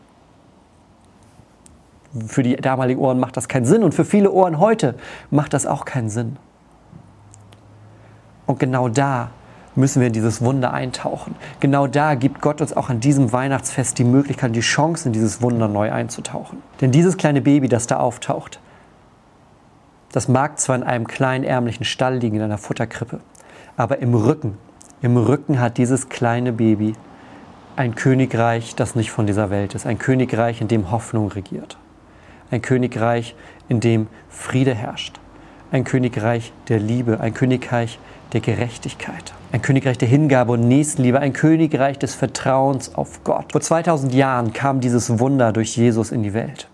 Für 2.25 2.41
die 2.41 2.56
damaligen 2.56 3.00
Ohren 3.00 3.20
macht 3.20 3.38
das 3.38 3.48
keinen 3.48 3.65
Sinn 3.65 3.84
und 3.84 3.94
für 3.94 4.03
viele 4.03 4.32
Ohren 4.32 4.58
heute 4.58 4.96
macht 5.30 5.53
das 5.53 5.68
auch 5.68 5.86
keinen 5.86 6.10
Sinn. 6.10 6.38
Und 8.48 8.60
genau 8.60 8.89
da 8.89 9.30
müssen 9.75 10.00
wir 10.00 10.08
in 10.08 10.13
dieses 10.13 10.42
Wunder 10.42 10.74
eintauchen. 10.74 11.36
Genau 11.60 11.88
da 11.88 12.16
gibt 12.16 12.42
Gott 12.42 12.62
uns 12.62 12.75
auch 12.75 12.90
an 12.90 13.00
diesem 13.00 13.32
Weihnachtsfest 13.32 13.98
die 13.98 14.04
Möglichkeit, 14.04 14.56
die 14.56 14.62
Chance, 14.62 15.08
in 15.08 15.13
dieses 15.13 15.42
Wunder 15.42 15.68
neu 15.68 15.92
einzutauchen. 15.92 16.62
Denn 16.82 16.92
dieses 16.92 17.18
kleine 17.18 17.42
Baby, 17.42 17.68
das 17.68 17.88
da 17.88 17.98
auftaucht, 17.98 18.60
das 20.12 20.28
mag 20.28 20.60
zwar 20.60 20.75
in 20.75 20.84
einem 20.84 21.08
kleinen 21.08 21.44
ärmlichen 21.44 21.86
Stall 21.86 22.18
liegen, 22.18 22.36
in 22.36 22.42
einer 22.42 22.58
Futterkrippe, 22.58 23.22
aber 23.78 24.00
im 24.00 24.13
Rücken, 24.13 24.58
im 25.01 25.18
Rücken 25.18 25.60
hat 25.60 25.78
dieses 25.78 26.10
kleine 26.10 26.51
Baby 26.51 26.94
ein 27.75 27.96
Königreich, 27.96 28.75
das 28.75 28.96
nicht 28.96 29.12
von 29.12 29.25
dieser 29.25 29.50
Welt 29.50 29.74
ist. 29.74 29.88
Ein 29.88 29.98
Königreich, 29.98 30.62
in 30.62 30.68
dem 30.68 30.92
Hoffnung 30.92 31.30
regiert. 31.30 31.78
Ein 32.51 32.62
Königreich, 32.62 33.36
in 33.70 33.80
dem 33.80 34.08
Friede 34.30 34.75
herrscht. 34.75 35.20
Ein 35.72 35.86
Königreich 35.86 36.51
der 36.68 36.80
Liebe. 36.80 37.22
Ein 37.22 37.34
Königreich 37.34 37.98
der 38.34 38.42
Gerechtigkeit. 38.42 39.34
Ein 39.54 39.62
Königreich 39.62 39.98
der 39.98 40.10
Hingabe 40.10 40.51
und 40.51 40.68
Nächstenliebe. 40.68 41.18
Ein 41.18 41.32
Königreich 41.32 41.98
des 41.98 42.13
Vertrauens 42.13 42.94
auf 42.94 43.24
Gott. 43.24 43.54
Vor 43.54 43.62
2000 43.62 44.13
Jahren 44.13 44.51
kam 44.51 44.82
dieses 44.82 45.20
Wunder 45.20 45.54
durch 45.54 45.78
Jesus 45.78 46.12
in 46.12 46.24
die 46.24 46.34
Welt. 46.34 46.68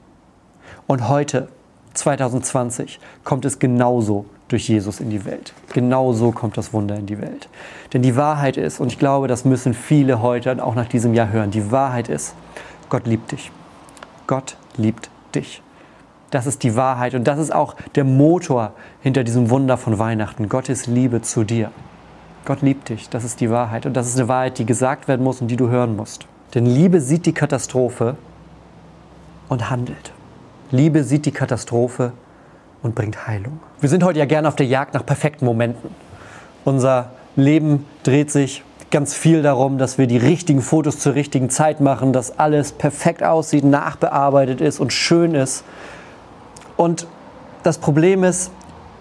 Und 0.88 1.10
heute 1.10 1.48
2020 1.94 3.00
kommt 3.24 3.46
es 3.46 3.60
genauso 3.60 4.26
durch 4.48 4.68
Jesus 4.68 5.00
in 5.00 5.12
die 5.12 5.26
Welt. 5.26 5.54
Genauso 5.74 6.32
kommt 6.32 6.58
das 6.58 6.74
Wunder 6.74 6.96
in 6.96 7.06
die 7.06 7.22
Welt. 7.22 7.50
Denn 7.94 8.02
die 8.02 8.16
Wahrheit 8.16 8.58
ist, 8.58 8.80
und 8.80 8.92
ich 8.92 8.98
glaube, 8.98 9.28
das 9.28 9.46
müssen 9.46 9.76
viele 9.76 10.24
heute 10.24 10.64
auch 10.64 10.74
nach 10.74 10.88
diesem 10.88 11.14
Jahr 11.14 11.32
hören, 11.32 11.52
die 11.52 11.72
Wahrheit 11.72 12.10
ist, 12.10 12.34
Gott 12.90 13.06
liebt 13.06 13.32
dich. 13.32 13.52
Gott 14.26 14.58
liebt 14.76 15.12
dich. 15.36 15.62
Das 16.30 16.46
ist 16.46 16.64
die 16.64 16.76
Wahrheit 16.76 17.16
und 17.16 17.26
das 17.26 17.40
ist 17.40 17.54
auch 17.54 17.76
der 17.96 18.04
Motor 18.04 18.74
hinter 19.02 19.24
diesem 19.24 19.50
Wunder 19.50 19.78
von 19.78 19.98
Weihnachten. 19.98 20.50
Gottes 20.50 20.88
Liebe 20.88 21.22
zu 21.22 21.44
dir. 21.44 21.72
Gott 22.46 22.62
liebt 22.62 22.90
dich, 22.90 23.10
das 23.10 23.24
ist 23.24 23.40
die 23.42 23.50
Wahrheit 23.50 23.86
und 23.86 23.94
das 23.94 24.08
ist 24.08 24.18
eine 24.18 24.28
Wahrheit, 24.28 24.58
die 24.58 24.66
gesagt 24.66 25.08
werden 25.08 25.24
muss 25.24 25.42
und 25.42 25.48
die 25.48 25.58
du 25.58 25.70
hören 25.70 25.96
musst. 25.96 26.28
Denn 26.54 26.66
Liebe 26.66 27.02
sieht 27.02 27.26
die 27.26 27.34
Katastrophe 27.34 28.16
und 29.50 29.70
handelt. 29.70 30.14
Liebe 30.72 31.04
sieht 31.04 31.26
die 31.26 31.32
Katastrophe 31.32 32.14
und 32.84 32.96
bringt 32.96 33.28
Heilung. 33.28 33.60
Wir 33.80 33.90
sind 33.90 34.04
heute 34.04 34.20
ja 34.20 34.26
gerne 34.26 34.48
auf 34.48 34.56
der 34.56 34.66
Jagd 34.66 34.94
nach 34.94 35.06
perfekten 35.06 35.46
Momenten. 35.46 35.90
Unser 36.66 37.12
Leben 37.36 37.86
dreht 38.04 38.32
sich 38.32 38.64
ganz 38.92 39.14
viel 39.14 39.42
darum, 39.42 39.78
dass 39.78 39.98
wir 39.98 40.08
die 40.08 40.18
richtigen 40.18 40.62
Fotos 40.62 41.00
zur 41.00 41.16
richtigen 41.16 41.50
Zeit 41.50 41.82
machen, 41.82 42.14
dass 42.14 42.40
alles 42.40 42.72
perfekt 42.72 43.24
aussieht, 43.24 43.64
nachbearbeitet 43.64 44.62
ist 44.62 44.80
und 44.80 44.94
schön 44.94 45.36
ist. 45.36 45.64
Und 46.78 47.08
das 47.64 47.80
Problem 47.80 48.24
ist, 48.24 48.52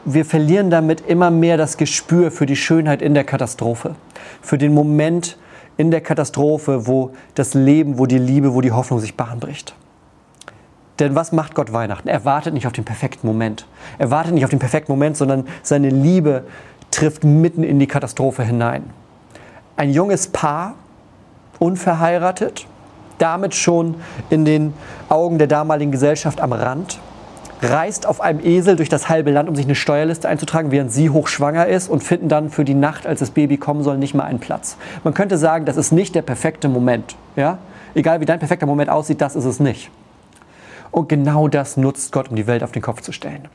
wir 0.05 0.25
verlieren 0.25 0.71
damit 0.71 1.03
immer 1.03 1.31
mehr 1.31 1.57
das 1.57 1.77
Gespür 1.77 2.31
für 2.31 2.47
die 2.47 2.57
Schönheit 2.57 3.03
in 3.03 3.15
der 3.15 3.25
Katastrophe, 3.25 3.95
für 4.41 4.57
den 4.57 4.73
Moment 4.73 5.37
in 5.77 5.91
der 5.91 6.01
Katastrophe, 6.01 6.87
wo 6.87 7.11
das 7.35 7.55
Leben, 7.55 7.99
wo 7.99 8.07
die 8.07 8.19
Liebe, 8.19 8.55
wo 8.55 8.61
die 8.61 8.73
Hoffnung 8.73 9.01
sich 9.01 9.17
Bahn 9.17 9.41
bricht. 9.41 9.75
Denn 10.99 11.15
was 11.15 11.33
macht 11.33 11.55
Gott 11.55 11.73
Weihnachten? 11.73 12.09
Er 12.09 12.25
wartet 12.25 12.55
nicht 12.55 12.67
auf 12.67 12.73
den 12.73 12.85
perfekten 12.85 13.27
Moment. 13.27 13.67
Er 13.99 14.11
wartet 14.11 14.33
nicht 14.33 14.45
auf 14.45 14.51
den 14.51 14.59
perfekten 14.59 14.91
Moment, 14.91 15.17
sondern 15.17 15.47
seine 15.63 15.91
Liebe 15.91 16.45
trifft 16.91 17.25
mitten 17.25 17.63
in 17.63 17.79
die 17.79 17.87
Katastrophe 17.87 18.43
hinein. 18.45 18.85
Ein 19.77 19.91
junges 19.91 20.29
Paar, 20.29 20.75
unverheiratet, 21.59 22.67
damit 23.19 23.55
schon 23.55 23.97
in 24.31 24.45
den 24.45 24.73
Augen 25.09 25.37
der 25.37 25.47
damaligen 25.47 25.93
Gesellschaft 25.93 26.41
am 26.41 26.53
Rand, 26.53 26.99
reist 27.71 28.07
auf 28.07 28.21
einem 28.21 28.45
Esel 28.45 28.77
durch 28.77 28.89
das 28.89 29.09
halbe 29.09 29.31
Land, 29.31 29.49
um 29.49 29.57
sich 29.57 29.67
eine 29.67 29.75
Steuerliste 29.75 30.29
einzutragen, 30.29 30.71
während 30.71 30.93
sie 30.93 31.11
hochschwanger 31.11 31.67
ist 31.67 31.89
und 31.89 32.03
finden 32.03 32.29
dann 32.29 32.51
für 32.51 32.65
die 32.65 32.75
Nacht, 32.75 33.07
als 33.07 33.21
das 33.21 33.31
Baby 33.31 33.57
kommen 33.57 33.83
soll, 33.83 33.99
nicht 33.99 34.15
mal 34.15 34.25
einen 34.25 34.41
Platz. 34.41 34.77
Man 35.05 35.15
könnte 35.15 35.39
sagen, 35.39 35.65
das 35.65 35.77
ist 35.77 35.93
nicht 35.93 36.15
der 36.15 36.23
perfekte 36.23 36.69
Moment. 36.69 37.17
Ja? 37.37 37.59
Egal 37.95 38.21
wie 38.21 38.25
dein 38.25 38.39
perfekter 38.39 38.67
Moment 38.67 38.91
aussieht, 38.91 39.21
das 39.21 39.37
ist 39.37 39.45
es 39.45 39.61
nicht. 39.61 39.91
Und 40.91 41.09
genau 41.09 41.49
das 41.49 41.77
nutzt 41.77 42.13
Gott, 42.13 42.31
um 42.31 42.37
die 42.37 42.47
Welt 42.47 42.63
auf 42.63 42.73
den 42.73 42.83
Kopf 42.83 43.01
zu 43.01 43.13
stellen. 43.13 43.49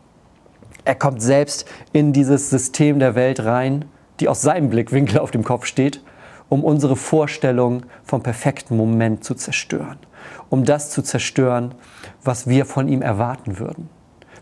Er 0.84 0.96
kommt 0.96 1.22
selbst 1.22 1.66
in 1.94 2.14
dieses 2.14 2.50
System 2.50 3.00
der 3.00 3.16
Welt 3.16 3.44
rein, 3.44 3.86
die 4.20 4.30
aus 4.30 4.42
seinem 4.42 4.70
Blickwinkel 4.70 5.20
auf 5.20 5.32
dem 5.32 5.44
Kopf 5.44 5.66
steht, 5.66 6.02
um 6.50 6.64
unsere 6.64 6.96
Vorstellung 6.96 7.84
vom 8.04 8.24
perfekten 8.24 8.76
Moment 8.76 9.24
zu 9.24 9.36
zerstören. 9.36 9.98
Um 10.50 10.66
das 10.66 10.90
zu 10.90 11.02
zerstören, 11.02 11.74
was 12.24 12.48
wir 12.48 12.66
von 12.66 12.88
ihm 12.88 13.02
erwarten 13.02 13.58
würden. 13.58 13.90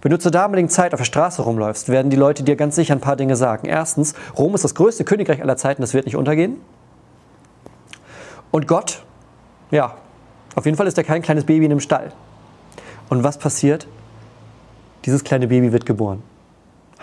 Wenn 0.01 0.11
du 0.11 0.19
zur 0.19 0.31
damaligen 0.31 0.69
Zeit 0.69 0.93
auf 0.93 0.99
der 0.99 1.05
Straße 1.05 1.41
rumläufst, 1.41 1.89
werden 1.89 2.09
die 2.09 2.17
Leute 2.17 2.43
dir 2.43 2.55
ganz 2.55 2.75
sicher 2.75 2.93
ein 2.93 3.01
paar 3.01 3.15
Dinge 3.15 3.35
sagen. 3.35 3.67
Erstens, 3.67 4.13
Rom 4.37 4.55
ist 4.55 4.63
das 4.63 4.75
größte 4.75 5.03
Königreich 5.03 5.41
aller 5.41 5.57
Zeiten, 5.57 5.81
das 5.81 5.93
wird 5.93 6.05
nicht 6.05 6.15
untergehen. 6.15 6.57
Und 8.51 8.67
Gott, 8.67 9.03
ja, 9.71 9.95
auf 10.55 10.65
jeden 10.65 10.77
Fall 10.77 10.87
ist 10.87 10.97
er 10.97 11.03
kein 11.03 11.21
kleines 11.21 11.43
Baby 11.43 11.65
in 11.65 11.71
einem 11.71 11.81
Stall. 11.81 12.11
Und 13.09 13.23
was 13.23 13.37
passiert? 13.37 13.87
Dieses 15.05 15.23
kleine 15.23 15.47
Baby 15.47 15.71
wird 15.71 15.85
geboren. 15.85 16.23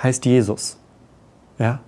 Heißt 0.03 0.25
Jesus. 0.25 0.79
Ja? 1.59 1.81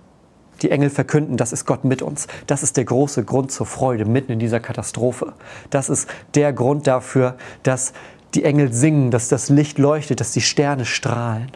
Die 0.61 0.71
Engel 0.71 0.89
verkünden, 0.89 1.37
das 1.37 1.53
ist 1.53 1.65
Gott 1.65 1.85
mit 1.85 2.01
uns. 2.01 2.27
Das 2.47 2.63
ist 2.63 2.75
der 2.77 2.83
große 2.83 3.23
Grund 3.23 3.51
zur 3.51 3.65
Freude 3.65 4.05
mitten 4.05 4.33
in 4.33 4.39
dieser 4.39 4.59
Katastrophe. 4.59 5.33
Das 5.69 5.89
ist 5.89 6.09
der 6.35 6.51
Grund 6.51 6.85
dafür, 6.85 7.35
dass 7.63 7.93
die 8.33 8.43
Engel 8.43 8.73
singen, 8.73 9.11
dass 9.11 9.27
das 9.27 9.49
Licht 9.49 9.77
leuchtet, 9.77 10.19
dass 10.19 10.31
die 10.31 10.41
Sterne 10.41 10.85
strahlen. 10.85 11.51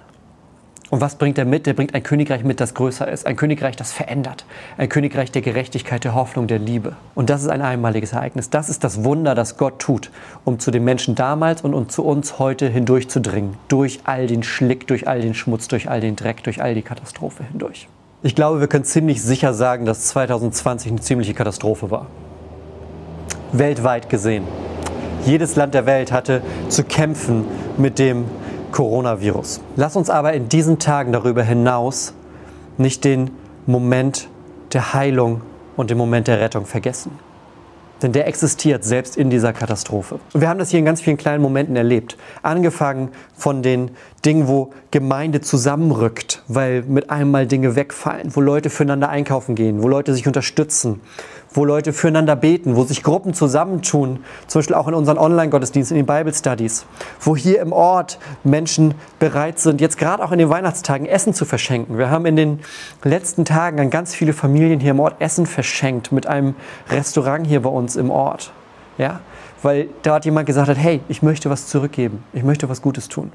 Und 0.94 1.02
was 1.02 1.16
bringt 1.16 1.40
er 1.40 1.46
mit? 1.46 1.66
Er 1.66 1.74
bringt 1.74 1.96
ein 1.96 2.04
Königreich 2.04 2.44
mit, 2.44 2.60
das 2.60 2.76
größer 2.76 3.12
ist. 3.12 3.26
Ein 3.26 3.36
Königreich, 3.36 3.76
das 3.76 3.92
verändert. 3.92 4.46
Ein 4.78 4.90
Königreich 4.90 5.32
der 5.32 5.42
Gerechtigkeit, 5.42 6.04
der 6.04 6.14
Hoffnung, 6.14 6.46
der 6.46 6.60
Liebe. 6.60 6.96
Und 7.16 7.32
das 7.32 7.42
ist 7.42 7.48
ein 7.48 7.64
einmaliges 7.64 8.14
Ereignis. 8.14 8.52
Das 8.52 8.70
ist 8.70 8.84
das 8.84 9.04
Wunder, 9.04 9.34
das 9.34 9.58
Gott 9.58 9.80
tut, 9.80 10.12
um 10.46 10.60
zu 10.60 10.70
den 10.70 10.84
Menschen 10.84 11.16
damals 11.16 11.64
und, 11.64 11.74
und 11.74 11.92
zu 11.92 12.06
uns 12.06 12.38
heute 12.38 12.70
hindurchzudringen. 12.70 13.56
Durch 13.70 14.02
all 14.04 14.28
den 14.28 14.44
Schlick, 14.44 14.86
durch 14.86 15.08
all 15.08 15.20
den 15.20 15.34
Schmutz, 15.34 15.68
durch 15.68 15.90
all 15.90 16.00
den 16.00 16.16
Dreck, 16.16 16.44
durch 16.44 16.62
all 16.62 16.76
die 16.76 16.84
Katastrophe 16.84 17.44
hindurch. 17.44 17.88
Ich 18.22 18.36
glaube, 18.36 18.60
wir 18.60 18.68
können 18.68 18.86
ziemlich 18.86 19.24
sicher 19.24 19.56
sagen, 19.56 19.86
dass 19.88 20.06
2020 20.10 20.92
eine 20.92 21.02
ziemliche 21.02 21.34
Katastrophe 21.34 21.90
war. 21.90 22.06
Weltweit 23.52 24.10
gesehen. 24.10 24.44
Jedes 25.26 25.56
Land 25.56 25.74
der 25.74 25.86
Welt 25.86 26.12
hatte 26.12 26.42
zu 26.68 26.84
kämpfen 26.84 27.46
mit 27.78 27.98
dem 27.98 28.26
Coronavirus. 28.74 29.62
Lass 29.78 29.96
uns 29.96 30.10
aber 30.10 30.34
in 30.34 30.50
diesen 30.50 30.80
Tagen 30.80 31.14
darüber 31.14 31.44
hinaus 31.44 32.14
nicht 32.78 33.06
den 33.06 33.32
Moment 33.66 34.28
der 34.74 34.94
Heilung 34.94 35.42
und 35.78 35.90
den 35.90 35.98
Moment 35.98 36.28
der 36.28 36.42
Rettung 36.42 36.66
vergessen. 36.66 37.12
Denn 38.02 38.12
der 38.12 38.28
existiert 38.28 38.84
selbst 38.84 39.16
in 39.16 39.30
dieser 39.30 39.54
Katastrophe. 39.54 40.20
Und 40.34 40.42
wir 40.42 40.50
haben 40.50 40.60
das 40.60 40.72
hier 40.72 40.80
in 40.80 40.86
ganz 40.86 41.00
vielen 41.00 41.16
kleinen 41.16 41.42
Momenten 41.42 41.78
erlebt. 41.78 42.18
Angefangen 42.42 43.10
von 43.34 43.64
den 43.64 43.92
Dingen, 44.26 44.50
wo 44.50 44.72
Gemeinde 44.92 45.40
zusammenrückt, 45.40 46.44
weil 46.50 46.82
mit 46.82 47.10
einem 47.10 47.32
Mal 47.32 47.48
Dinge 47.48 47.78
wegfallen, 47.78 48.36
wo 48.36 48.42
Leute 48.42 48.70
füreinander 48.70 49.08
einkaufen 49.08 49.56
gehen, 49.56 49.82
wo 49.82 49.88
Leute 49.88 50.14
sich 50.14 50.28
unterstützen, 50.28 51.00
wo 51.54 51.66
Leute 51.66 51.94
füreinander 51.94 52.36
beten, 52.36 52.76
wo 52.76 52.84
sich 52.84 53.04
Gruppen 53.04 53.34
zusammentun, 53.34 54.24
zum 54.48 54.60
Beispiel 54.60 54.76
auch 54.76 54.88
in 54.88 54.94
unseren 54.94 55.18
Online-Gottesdiensten, 55.18 55.98
in 55.98 56.06
den 56.06 56.16
Bible 56.16 56.34
Studies, 56.34 56.86
wo 57.20 57.36
hier 57.36 57.62
im 57.62 57.72
Ort 57.72 58.20
Menschen 58.44 58.96
bereit 59.20 59.60
sind, 59.60 59.80
jetzt 59.82 59.98
gerade 59.98 60.24
auch 60.24 60.32
in 60.32 60.40
den 60.40 60.50
Weihnachtstagen 60.50 61.06
Essen 61.06 61.34
zu 61.34 61.46
verschenken. 61.46 61.98
Wir 61.98 62.10
haben 62.10 62.26
in 62.26 62.36
den 62.36 62.60
letzten 63.04 63.46
Tagen 63.46 63.80
an 63.80 63.90
ganz 63.90 64.16
viele 64.16 64.34
Familien 64.34 64.80
hier 64.80 64.92
im 64.92 65.00
Ort 65.00 65.16
Essen 65.20 65.46
verschenkt 65.46 66.12
mit 66.12 66.28
einem 66.28 66.56
Restaurant 66.90 67.46
hier 67.48 67.62
bei 67.62 67.70
uns 67.70 67.96
im 67.96 68.10
Ort. 68.10 68.52
Ja? 68.98 69.20
Weil 69.62 69.90
da 70.02 70.16
hat 70.16 70.26
jemand 70.26 70.48
gesagt 70.48 70.70
hat, 70.70 70.78
hey, 70.78 71.02
ich 71.08 71.22
möchte 71.22 71.50
was 71.50 71.68
zurückgeben, 71.68 72.24
ich 72.34 72.44
möchte 72.44 72.68
was 72.70 72.82
Gutes 72.82 73.08
tun. 73.08 73.32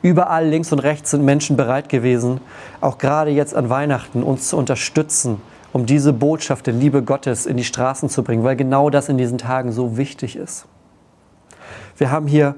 Überall 0.00 0.46
links 0.46 0.70
und 0.70 0.78
rechts 0.78 1.10
sind 1.10 1.24
Menschen 1.24 1.56
bereit 1.56 1.88
gewesen, 1.88 2.40
auch 2.80 2.98
gerade 2.98 3.32
jetzt 3.32 3.54
an 3.54 3.68
Weihnachten 3.68 4.22
uns 4.22 4.48
zu 4.48 4.56
unterstützen, 4.56 5.40
um 5.72 5.86
diese 5.86 6.12
Botschaft 6.12 6.66
der 6.66 6.74
Liebe 6.74 7.02
Gottes 7.02 7.46
in 7.46 7.56
die 7.56 7.64
Straßen 7.64 8.08
zu 8.08 8.22
bringen, 8.22 8.44
weil 8.44 8.56
genau 8.56 8.90
das 8.90 9.08
in 9.08 9.18
diesen 9.18 9.38
Tagen 9.38 9.72
so 9.72 9.96
wichtig 9.96 10.36
ist. 10.36 10.66
Wir 11.96 12.10
haben 12.10 12.26
hier 12.26 12.54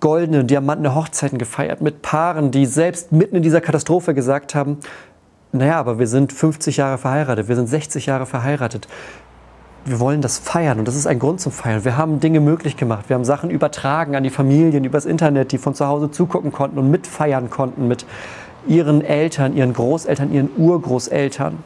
goldene, 0.00 0.44
diamantene 0.44 0.94
Hochzeiten 0.94 1.38
gefeiert 1.38 1.80
mit 1.80 2.02
Paaren, 2.02 2.50
die 2.50 2.66
selbst 2.66 3.12
mitten 3.12 3.36
in 3.36 3.42
dieser 3.42 3.60
Katastrophe 3.60 4.14
gesagt 4.14 4.54
haben, 4.54 4.78
naja, 5.52 5.78
aber 5.78 5.98
wir 5.98 6.06
sind 6.06 6.32
50 6.32 6.78
Jahre 6.78 6.98
verheiratet, 6.98 7.48
wir 7.48 7.56
sind 7.56 7.68
60 7.68 8.06
Jahre 8.06 8.26
verheiratet. 8.26 8.88
Wir 9.84 10.00
wollen 10.00 10.20
das 10.20 10.38
feiern 10.38 10.78
und 10.78 10.88
das 10.88 10.96
ist 10.96 11.06
ein 11.06 11.18
Grund 11.18 11.40
zum 11.40 11.52
Feiern. 11.52 11.84
Wir 11.84 11.96
haben 11.96 12.20
Dinge 12.20 12.40
möglich 12.40 12.76
gemacht. 12.76 13.08
Wir 13.08 13.14
haben 13.14 13.24
Sachen 13.24 13.50
übertragen 13.50 14.14
an 14.14 14.22
die 14.22 14.30
Familien 14.30 14.84
übers 14.84 15.04
Internet, 15.04 15.52
die 15.52 15.58
von 15.58 15.74
zu 15.74 15.86
Hause 15.86 16.10
zugucken 16.10 16.52
konnten 16.52 16.78
und 16.78 16.90
mitfeiern 16.90 17.50
konnten 17.50 17.88
mit 17.88 18.06
ihren 18.66 19.04
Eltern, 19.04 19.56
ihren 19.56 19.72
Großeltern, 19.72 20.32
ihren 20.32 20.50
Urgroßeltern 20.56 21.58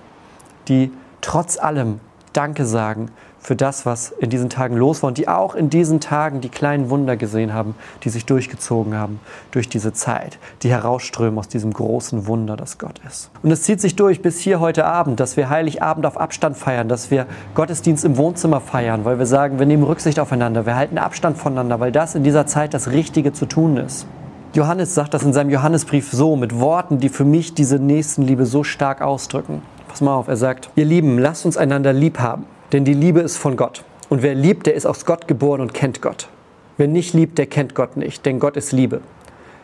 die 0.68 0.92
trotz 1.20 1.58
allem 1.58 2.00
Danke 2.32 2.66
sagen 2.66 3.10
für 3.46 3.54
das, 3.54 3.86
was 3.86 4.10
in 4.10 4.28
diesen 4.28 4.50
Tagen 4.50 4.76
los 4.76 5.02
war 5.02 5.08
und 5.08 5.18
die 5.18 5.28
auch 5.28 5.54
in 5.54 5.70
diesen 5.70 6.00
Tagen 6.00 6.40
die 6.40 6.48
kleinen 6.48 6.90
Wunder 6.90 7.16
gesehen 7.16 7.54
haben, 7.54 7.76
die 8.02 8.08
sich 8.08 8.26
durchgezogen 8.26 8.94
haben 8.94 9.20
durch 9.52 9.68
diese 9.68 9.92
Zeit, 9.92 10.38
die 10.62 10.68
herausströmen 10.68 11.38
aus 11.38 11.46
diesem 11.46 11.72
großen 11.72 12.26
Wunder, 12.26 12.56
das 12.56 12.78
Gott 12.78 13.00
ist. 13.08 13.30
Und 13.44 13.52
es 13.52 13.62
zieht 13.62 13.80
sich 13.80 13.94
durch 13.94 14.20
bis 14.20 14.40
hier 14.40 14.58
heute 14.58 14.84
Abend, 14.84 15.20
dass 15.20 15.36
wir 15.36 15.48
Heiligabend 15.48 16.04
auf 16.06 16.18
Abstand 16.18 16.56
feiern, 16.56 16.88
dass 16.88 17.12
wir 17.12 17.26
Gottesdienst 17.54 18.04
im 18.04 18.16
Wohnzimmer 18.16 18.60
feiern, 18.60 19.04
weil 19.04 19.20
wir 19.20 19.26
sagen, 19.26 19.60
wir 19.60 19.66
nehmen 19.66 19.84
Rücksicht 19.84 20.18
aufeinander, 20.18 20.66
wir 20.66 20.74
halten 20.74 20.98
Abstand 20.98 21.38
voneinander, 21.38 21.78
weil 21.78 21.92
das 21.92 22.16
in 22.16 22.24
dieser 22.24 22.46
Zeit 22.46 22.74
das 22.74 22.90
Richtige 22.90 23.32
zu 23.32 23.46
tun 23.46 23.76
ist. 23.76 24.06
Johannes 24.54 24.94
sagt 24.94 25.14
das 25.14 25.22
in 25.22 25.32
seinem 25.32 25.50
Johannesbrief 25.50 26.10
so, 26.10 26.34
mit 26.34 26.58
Worten, 26.58 26.98
die 26.98 27.10
für 27.10 27.24
mich 27.24 27.54
diese 27.54 27.78
Nächstenliebe 27.78 28.44
so 28.44 28.64
stark 28.64 29.02
ausdrücken. 29.02 29.62
Pass 29.96 30.02
mal 30.02 30.14
auf, 30.14 30.28
er 30.28 30.36
sagt, 30.36 30.68
ihr 30.76 30.84
Lieben, 30.84 31.18
lasst 31.18 31.46
uns 31.46 31.56
einander 31.56 31.94
lieb 31.94 32.18
haben, 32.18 32.44
denn 32.70 32.84
die 32.84 32.92
Liebe 32.92 33.20
ist 33.20 33.38
von 33.38 33.56
Gott. 33.56 33.82
Und 34.10 34.20
wer 34.20 34.34
liebt, 34.34 34.66
der 34.66 34.74
ist 34.74 34.84
aus 34.84 35.06
Gott 35.06 35.26
geboren 35.26 35.62
und 35.62 35.72
kennt 35.72 36.02
Gott. 36.02 36.28
Wer 36.76 36.86
nicht 36.86 37.14
liebt, 37.14 37.38
der 37.38 37.46
kennt 37.46 37.74
Gott 37.74 37.96
nicht, 37.96 38.26
denn 38.26 38.38
Gott 38.38 38.58
ist 38.58 38.72
Liebe. 38.72 39.00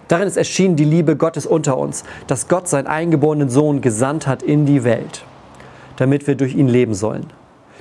Darin 0.09 0.27
ist 0.27 0.39
erschienen 0.39 0.75
die 0.75 0.87
Liebe 0.87 1.17
Gottes 1.17 1.45
unter 1.45 1.77
uns, 1.77 2.05
dass 2.29 2.49
Gott 2.49 2.67
seinen 2.67 2.87
eingeborenen 2.87 3.51
Sohn 3.51 3.83
gesandt 3.83 4.27
hat 4.27 4.43
in 4.43 4.65
die 4.65 4.85
Welt, 4.85 5.23
damit 5.97 6.27
wir 6.27 6.35
durch 6.35 6.55
ihn 6.55 6.67
leben 6.67 6.95
sollen. 6.95 7.27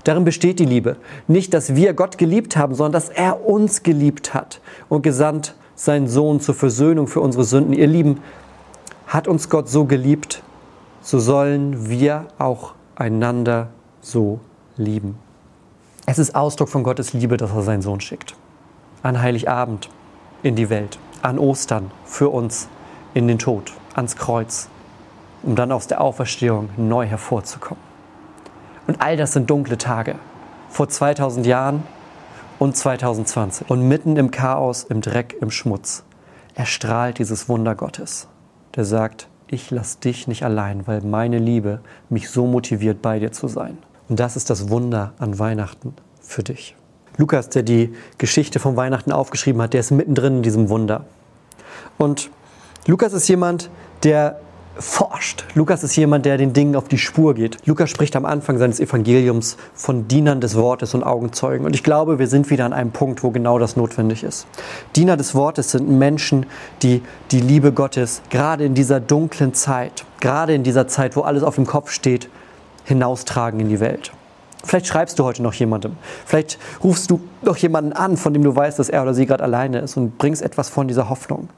Darin 0.04 0.26
besteht 0.26 0.60
die 0.60 0.66
Liebe. 0.66 0.98
Nicht, 1.30 1.54
dass 1.54 1.76
wir 1.76 1.94
Gott 1.94 2.18
geliebt 2.18 2.58
haben, 2.58 2.76
sondern 2.76 2.92
dass 2.92 3.08
er 3.08 3.46
uns 3.48 3.82
geliebt 3.82 4.34
hat 4.34 4.60
und 4.90 5.04
gesandt 5.04 5.56
seinen 5.76 6.10
Sohn 6.10 6.42
zur 6.42 6.56
Versöhnung 6.56 7.08
für 7.08 7.22
unsere 7.22 7.46
Sünden. 7.46 7.72
Ihr 7.72 7.88
Lieben, 7.88 8.20
hat 9.08 9.30
uns 9.30 9.48
Gott 9.48 9.70
so 9.70 9.86
geliebt, 9.86 10.44
so 11.02 11.20
sollen 11.20 11.90
wir 11.90 12.28
auch 12.38 12.74
einander 12.96 13.70
so 14.02 14.40
lieben. 14.78 15.18
Es 16.06 16.20
ist 16.20 16.36
Ausdruck 16.36 16.70
von 16.70 16.84
Gottes 16.84 17.14
Liebe, 17.14 17.38
dass 17.38 17.52
er 17.52 17.64
seinen 17.64 17.82
Sohn 17.82 18.02
schickt. 18.02 18.36
An 19.04 19.22
Heiligabend 19.22 19.90
in 20.44 20.56
die 20.56 20.70
Welt. 20.70 21.00
an 21.22 21.38
Ostern 21.38 21.92
für 22.04 22.30
uns 22.30 22.68
in 23.14 23.28
den 23.28 23.38
Tod, 23.38 23.74
ans 23.94 24.16
Kreuz, 24.16 24.70
um 25.44 25.56
dann 25.56 25.72
aus 25.72 25.86
der 25.86 26.02
Auferstehung 26.02 26.70
neu 26.78 27.06
hervorzukommen. 27.06 27.84
Und 28.88 29.02
all 29.02 29.18
das 29.18 29.34
sind 29.34 29.50
dunkle 29.50 29.78
Tage. 29.78 30.16
Vor 30.70 30.90
2000 30.90 31.46
Jahren 31.46 31.84
und 32.58 32.76
2020. 32.76 33.70
Und 33.70 33.88
mitten 33.88 34.18
im 34.18 34.32
Chaos, 34.32 34.84
im 34.84 35.02
Dreck, 35.02 35.36
im 35.42 35.52
Schmutz 35.52 36.04
erstrahlt 36.56 37.20
dieses 37.20 37.48
Wunder 37.48 37.76
Gottes, 37.76 38.28
der 38.76 38.86
sagt, 38.86 39.28
ich 39.52 39.70
lasse 39.70 40.00
dich 40.00 40.28
nicht 40.28 40.44
allein, 40.44 40.88
weil 40.88 41.02
meine 41.02 41.38
Liebe 41.38 41.82
mich 42.10 42.30
so 42.30 42.48
motiviert, 42.48 43.02
bei 43.02 43.20
dir 43.20 43.32
zu 43.32 43.48
sein. 43.48 43.78
Und 44.08 44.20
das 44.20 44.36
ist 44.36 44.50
das 44.50 44.70
Wunder 44.70 45.14
an 45.20 45.38
Weihnachten 45.38 45.94
für 46.22 46.42
dich. 46.42 46.76
Lukas, 47.18 47.50
der 47.50 47.62
die 47.62 47.94
Geschichte 48.18 48.60
von 48.60 48.78
Weihnachten 48.78 49.12
aufgeschrieben 49.12 49.62
hat, 49.62 49.74
der 49.74 49.82
ist 49.82 49.92
mittendrin 49.92 50.38
in 50.38 50.44
diesem 50.44 50.70
Wunder. 50.70 51.06
Und 51.98 52.30
Lukas 52.88 53.12
ist 53.12 53.28
jemand, 53.28 53.70
der 54.04 54.40
forscht. 54.78 55.46
Lukas 55.54 55.84
ist 55.84 55.96
jemand, 55.96 56.26
der 56.26 56.38
den 56.38 56.54
Dingen 56.54 56.76
auf 56.76 56.88
die 56.88 56.98
Spur 56.98 57.34
geht. 57.34 57.58
Lukas 57.66 57.90
spricht 57.90 58.16
am 58.16 58.26
Anfang 58.26 58.58
seines 58.58 58.80
Evangeliums 58.80 59.58
von 59.74 60.08
Dienern 60.08 60.42
des 60.42 60.56
Wortes 60.56 60.94
und 60.94 61.04
Augenzeugen. 61.04 61.66
Und 61.66 61.76
ich 61.76 61.84
glaube, 61.84 62.20
wir 62.20 62.28
sind 62.28 62.50
wieder 62.50 62.66
an 62.66 62.74
einem 62.74 62.92
Punkt, 62.92 63.24
wo 63.24 63.32
genau 63.32 63.60
das 63.60 63.76
notwendig 63.76 64.24
ist. 64.24 64.48
Diener 64.96 65.18
des 65.18 65.36
Wortes 65.36 65.72
sind 65.72 65.90
Menschen, 65.90 66.46
die 66.82 67.02
die 67.32 67.42
Liebe 67.42 67.72
Gottes 67.72 68.22
gerade 68.30 68.66
in 68.66 68.74
dieser 68.74 69.00
dunklen 69.00 69.54
Zeit, 69.54 70.06
gerade 70.20 70.54
in 70.54 70.64
dieser 70.64 70.88
Zeit, 70.88 71.16
wo 71.16 71.22
alles 71.22 71.44
auf 71.44 71.56
dem 71.56 71.66
Kopf 71.66 71.92
steht, 71.92 72.30
hinaustragen 72.86 73.60
in 73.60 73.70
die 73.70 73.80
Welt. 73.80 74.12
Vielleicht 74.64 74.88
schreibst 74.88 75.18
du 75.18 75.24
heute 75.24 75.42
noch 75.42 75.54
jemandem. 75.54 75.98
Vielleicht 76.26 76.60
rufst 76.84 77.10
du 77.10 77.20
noch 77.42 77.58
jemanden 77.58 77.94
an, 77.94 78.16
von 78.18 78.34
dem 78.34 78.44
du 78.44 78.56
weißt, 78.56 78.78
dass 78.80 78.90
er 78.90 79.02
oder 79.02 79.14
sie 79.14 79.26
gerade 79.26 79.44
alleine 79.44 79.80
ist 79.80 79.98
und 79.98 80.18
bringst 80.18 80.42
etwas 80.42 80.70
von 80.70 80.88
dieser 80.88 81.10
Hoffnung. 81.10 81.50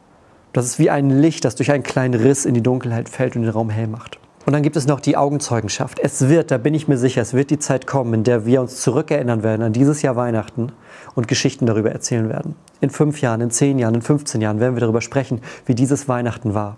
Das 0.53 0.65
ist 0.65 0.77
wie 0.77 0.91
ein 0.91 1.10
Licht, 1.10 1.45
das 1.45 1.55
durch 1.55 1.72
einen 1.72 1.81
kleinen 1.81 2.13
Riss 2.13 2.45
in 2.45 2.53
die 2.53 2.62
Dunkelheit 2.62 3.10
fällt 3.10 3.36
und 3.36 3.41
den 3.41 3.51
Raum 3.51 3.72
hell 3.72 3.88
macht. 3.88 4.19
Und 4.45 4.53
dann 4.53 4.62
gibt 4.62 4.75
es 4.75 4.86
noch 4.86 5.00
die 5.00 5.17
Augenzeugenschaft. 5.17 6.00
Es 6.00 6.29
wird, 6.29 6.51
da 6.51 6.60
bin 6.60 6.75
ich 6.75 6.88
mir 6.88 6.98
sicher, 6.98 7.22
es 7.22 7.33
wird 7.33 7.50
die 7.50 7.57
Zeit 7.57 7.88
kommen, 7.88 8.13
in 8.13 8.24
der 8.24 8.45
wir 8.45 8.62
uns 8.62 8.81
zurückerinnern 8.81 9.41
werden 9.41 9.63
an 9.63 9.74
dieses 9.74 10.03
Jahr 10.03 10.15
Weihnachten 10.15 10.72
und 11.15 11.27
Geschichten 11.27 11.65
darüber 11.65 11.91
erzählen 11.91 12.29
werden. 12.29 12.55
In 12.81 12.91
fünf 12.91 13.19
Jahren, 13.22 13.41
in 13.41 13.50
zehn 13.50 13.79
Jahren, 13.79 13.95
in 13.95 14.01
15 14.03 14.41
Jahren 14.41 14.60
werden 14.60 14.75
wir 14.75 14.81
darüber 14.81 15.01
sprechen, 15.01 15.41
wie 15.65 15.74
dieses 15.74 16.07
Weihnachten 16.07 16.53
war. 16.53 16.77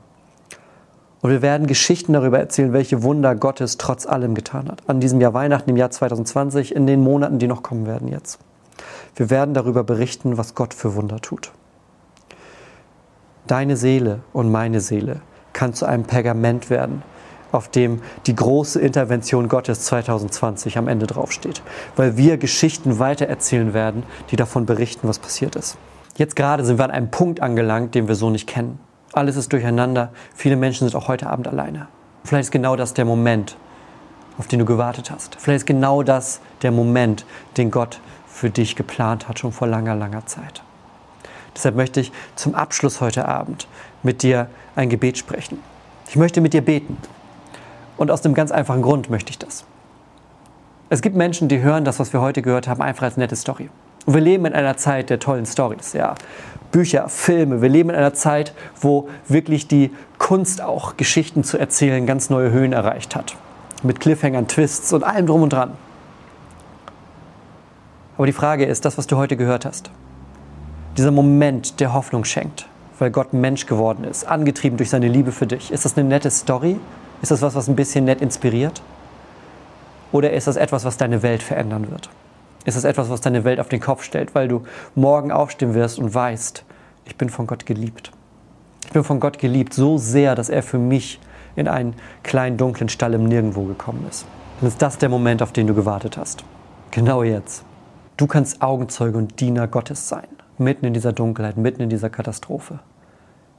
Und 1.22 1.32
wir 1.32 1.42
werden 1.42 1.68
Geschichten 1.68 2.14
darüber 2.14 2.40
erzählen, 2.40 2.72
welche 2.72 3.04
Wunder 3.04 3.36
Gottes 3.36 3.78
trotz 3.78 4.06
allem 4.06 4.36
getan 4.36 4.70
hat. 4.70 4.84
An 4.88 5.02
diesem 5.02 5.20
Jahr 5.20 5.34
Weihnachten, 5.34 5.72
im 5.72 5.76
Jahr 5.76 5.92
2020, 5.92 6.74
in 6.74 6.88
den 6.88 7.02
Monaten, 7.02 7.40
die 7.40 7.48
noch 7.48 7.64
kommen 7.64 7.88
werden 7.88 8.08
jetzt. 8.08 8.40
Wir 9.16 9.30
werden 9.30 9.54
darüber 9.54 9.84
berichten, 9.84 10.38
was 10.38 10.56
Gott 10.56 10.74
für 10.74 10.96
Wunder 10.96 11.20
tut. 11.20 11.52
Deine 13.48 13.78
Seele 13.78 14.22
und 14.34 14.52
meine 14.52 14.82
Seele 14.82 15.22
kann 15.54 15.74
zu 15.76 15.86
einem 15.86 16.04
Pergament 16.04 16.72
werden, 16.72 17.04
auf 17.52 17.68
dem 17.70 18.02
die 18.26 18.36
große 18.36 18.82
Intervention 18.82 19.50
Gottes 19.50 19.82
2020 19.82 20.80
am 20.80 20.88
Ende 20.88 21.06
draufsteht, 21.06 21.62
weil 21.96 22.18
wir 22.18 22.38
Geschichten 22.38 22.98
weitererzählen 22.98 23.74
werden, 23.76 24.02
die 24.32 24.36
davon 24.36 24.66
berichten, 24.66 25.08
was 25.08 25.20
passiert 25.20 25.56
ist. 25.56 25.78
Jetzt 26.18 26.36
gerade 26.36 26.66
sind 26.66 26.80
wir 26.80 26.86
an 26.86 26.92
einem 26.92 27.12
Punkt 27.12 27.40
angelangt, 27.40 27.94
den 27.94 28.08
wir 28.08 28.16
so 28.16 28.32
nicht 28.32 28.48
kennen. 28.48 28.80
Alles 29.14 29.36
ist 29.36 29.54
durcheinander, 29.54 30.12
viele 30.34 30.56
Menschen 30.56 30.90
sind 30.90 30.98
auch 31.00 31.08
heute 31.08 31.28
Abend 31.30 31.48
alleine. 31.48 31.88
Vielleicht 32.24 32.46
ist 32.46 32.52
genau 32.52 32.76
das 32.76 32.96
der 32.96 33.06
Moment, 33.06 33.58
auf 34.40 34.48
den 34.48 34.58
du 34.58 34.66
gewartet 34.66 35.12
hast. 35.12 35.36
Vielleicht 35.36 35.62
ist 35.62 35.68
genau 35.68 36.02
das 36.02 36.42
der 36.64 36.72
Moment, 36.72 37.26
den 37.58 37.70
Gott 37.70 38.00
für 38.26 38.50
dich 38.50 38.76
geplant 38.76 39.30
hat, 39.30 39.38
schon 39.38 39.52
vor 39.52 39.68
langer, 39.68 39.96
langer 39.96 40.26
Zeit. 40.26 40.64
Deshalb 41.56 41.76
möchte 41.76 42.00
ich 42.00 42.12
zum 42.36 42.54
Abschluss 42.56 43.02
heute 43.02 43.28
Abend 43.28 43.68
mit 44.04 44.24
dir 44.24 44.48
ein 44.76 44.90
Gebet 44.90 45.18
sprechen. 45.18 45.60
Ich 46.10 46.16
möchte 46.16 46.42
mit 46.42 46.54
dir 46.54 46.62
beten. 46.62 46.98
Und 47.98 48.12
aus 48.12 48.26
einem 48.26 48.34
ganz 48.34 48.52
einfachen 48.52 48.82
Grund 48.82 49.10
möchte 49.10 49.30
ich 49.30 49.40
das. 49.40 49.64
Es 50.90 51.02
gibt 51.02 51.16
Menschen, 51.16 51.48
die 51.48 51.62
hören 51.62 51.86
das, 51.86 52.00
was 52.00 52.14
wir 52.14 52.22
heute 52.22 52.42
gehört 52.42 52.68
haben, 52.68 52.82
einfach 52.82 53.04
als 53.04 53.18
nette 53.18 53.36
Story. 53.36 53.70
Und 54.06 54.14
wir 54.14 54.22
leben 54.22 54.46
in 54.46 54.54
einer 54.54 54.78
Zeit 54.78 55.10
der 55.10 55.20
tollen 55.20 55.46
Stories, 55.46 55.94
ja. 55.94 56.16
Bücher, 56.72 57.10
Filme. 57.10 57.62
Wir 57.62 57.70
leben 57.70 57.90
in 57.90 57.96
einer 57.96 58.14
Zeit, 58.14 58.54
wo 58.80 59.10
wirklich 59.28 59.68
die 59.68 59.92
Kunst 60.18 60.62
auch 60.62 60.98
Geschichten 60.98 61.44
zu 61.44 61.58
erzählen 61.58 62.06
ganz 62.06 62.30
neue 62.30 62.52
Höhen 62.52 62.74
erreicht 62.74 63.16
hat. 63.16 63.36
Mit 63.82 64.00
Cliffhangern, 64.00 64.48
Twists 64.48 64.92
und 64.94 65.04
allem 65.04 65.26
drum 65.26 65.42
und 65.42 65.54
dran. 65.54 65.72
Aber 68.18 68.28
die 68.28 68.34
Frage 68.34 68.66
ist, 68.66 68.86
das, 68.86 68.98
was 68.98 69.08
du 69.08 69.18
heute 69.18 69.38
gehört 69.38 69.66
hast, 69.66 69.90
dieser 70.98 71.12
Moment, 71.12 71.80
der 71.80 71.94
Hoffnung 71.94 72.24
schenkt, 72.24 72.68
weil 73.00 73.12
Gott 73.12 73.34
Mensch 73.34 73.66
geworden 73.66 74.06
ist, 74.06 74.26
angetrieben 74.26 74.78
durch 74.78 74.90
seine 74.90 75.08
Liebe 75.08 75.32
für 75.32 75.46
dich. 75.46 75.72
Ist 75.72 75.86
das 75.86 75.98
eine 75.98 76.08
nette 76.08 76.32
Story? 76.32 76.78
Ist 77.22 77.32
das 77.32 77.42
was, 77.42 77.56
was 77.56 77.68
ein 77.68 77.76
bisschen 77.76 78.06
nett 78.06 78.22
inspiriert? 78.22 78.82
Oder 80.12 80.32
ist 80.32 80.48
das 80.48 80.56
etwas, 80.56 80.86
was 80.86 80.98
deine 80.98 81.22
Welt 81.22 81.44
verändern 81.44 81.92
wird? 81.92 82.10
Ist 82.64 82.78
das 82.78 82.86
etwas, 82.86 83.10
was 83.10 83.22
deine 83.22 83.44
Welt 83.44 83.60
auf 83.60 83.68
den 83.68 83.82
Kopf 83.82 84.04
stellt, 84.04 84.34
weil 84.34 84.48
du 84.48 84.64
morgen 84.96 85.32
aufstehen 85.32 85.74
wirst 85.74 86.00
und 86.00 86.14
weißt, 86.14 86.64
ich 87.06 87.16
bin 87.18 87.30
von 87.30 87.46
Gott 87.46 87.66
geliebt. 87.66 88.12
Ich 88.86 88.92
bin 88.92 89.04
von 89.04 89.20
Gott 89.20 89.38
geliebt 89.38 89.74
so 89.74 89.98
sehr, 89.98 90.36
dass 90.36 90.50
er 90.50 90.64
für 90.64 90.80
mich 90.80 91.20
in 91.56 91.68
einen 91.68 91.96
kleinen 92.24 92.58
dunklen 92.58 92.90
Stall 92.90 93.14
im 93.14 93.26
Nirgendwo 93.26 93.64
gekommen 93.64 94.06
ist. 94.10 94.26
Dann 94.62 94.70
ist 94.70 94.82
das 94.82 94.98
der 94.98 95.10
Moment, 95.10 95.42
auf 95.42 95.52
den 95.52 95.68
du 95.68 95.74
gewartet 95.74 96.18
hast. 96.18 96.44
Genau 96.92 97.24
jetzt. 97.24 97.64
Du 98.18 98.28
kannst 98.28 98.62
Augenzeuge 98.62 99.18
und 99.18 99.40
Diener 99.42 99.68
Gottes 99.68 100.08
sein 100.08 100.35
mitten 100.58 100.86
in 100.86 100.94
dieser 100.94 101.14
Dunkelheit, 101.14 101.58
mitten 101.58 101.82
in 101.82 101.90
dieser 101.90 102.10
Katastrophe. 102.10 102.80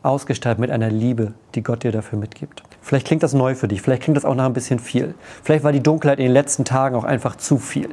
Ausgestattet 0.02 0.58
mit 0.58 0.70
einer 0.70 0.90
Liebe, 0.90 1.34
die 1.54 1.62
Gott 1.62 1.82
dir 1.82 1.92
dafür 1.92 2.18
mitgibt. 2.18 2.62
Vielleicht 2.80 3.06
klingt 3.06 3.22
das 3.22 3.34
neu 3.34 3.54
für 3.54 3.68
dich, 3.68 3.82
vielleicht 3.82 4.02
klingt 4.02 4.16
das 4.16 4.24
auch 4.24 4.34
noch 4.34 4.44
ein 4.44 4.52
bisschen 4.52 4.78
viel. 4.78 5.14
Vielleicht 5.42 5.64
war 5.64 5.72
die 5.72 5.82
Dunkelheit 5.82 6.18
in 6.18 6.26
den 6.26 6.32
letzten 6.32 6.64
Tagen 6.64 6.94
auch 6.94 7.04
einfach 7.04 7.36
zu 7.36 7.58
viel. 7.58 7.88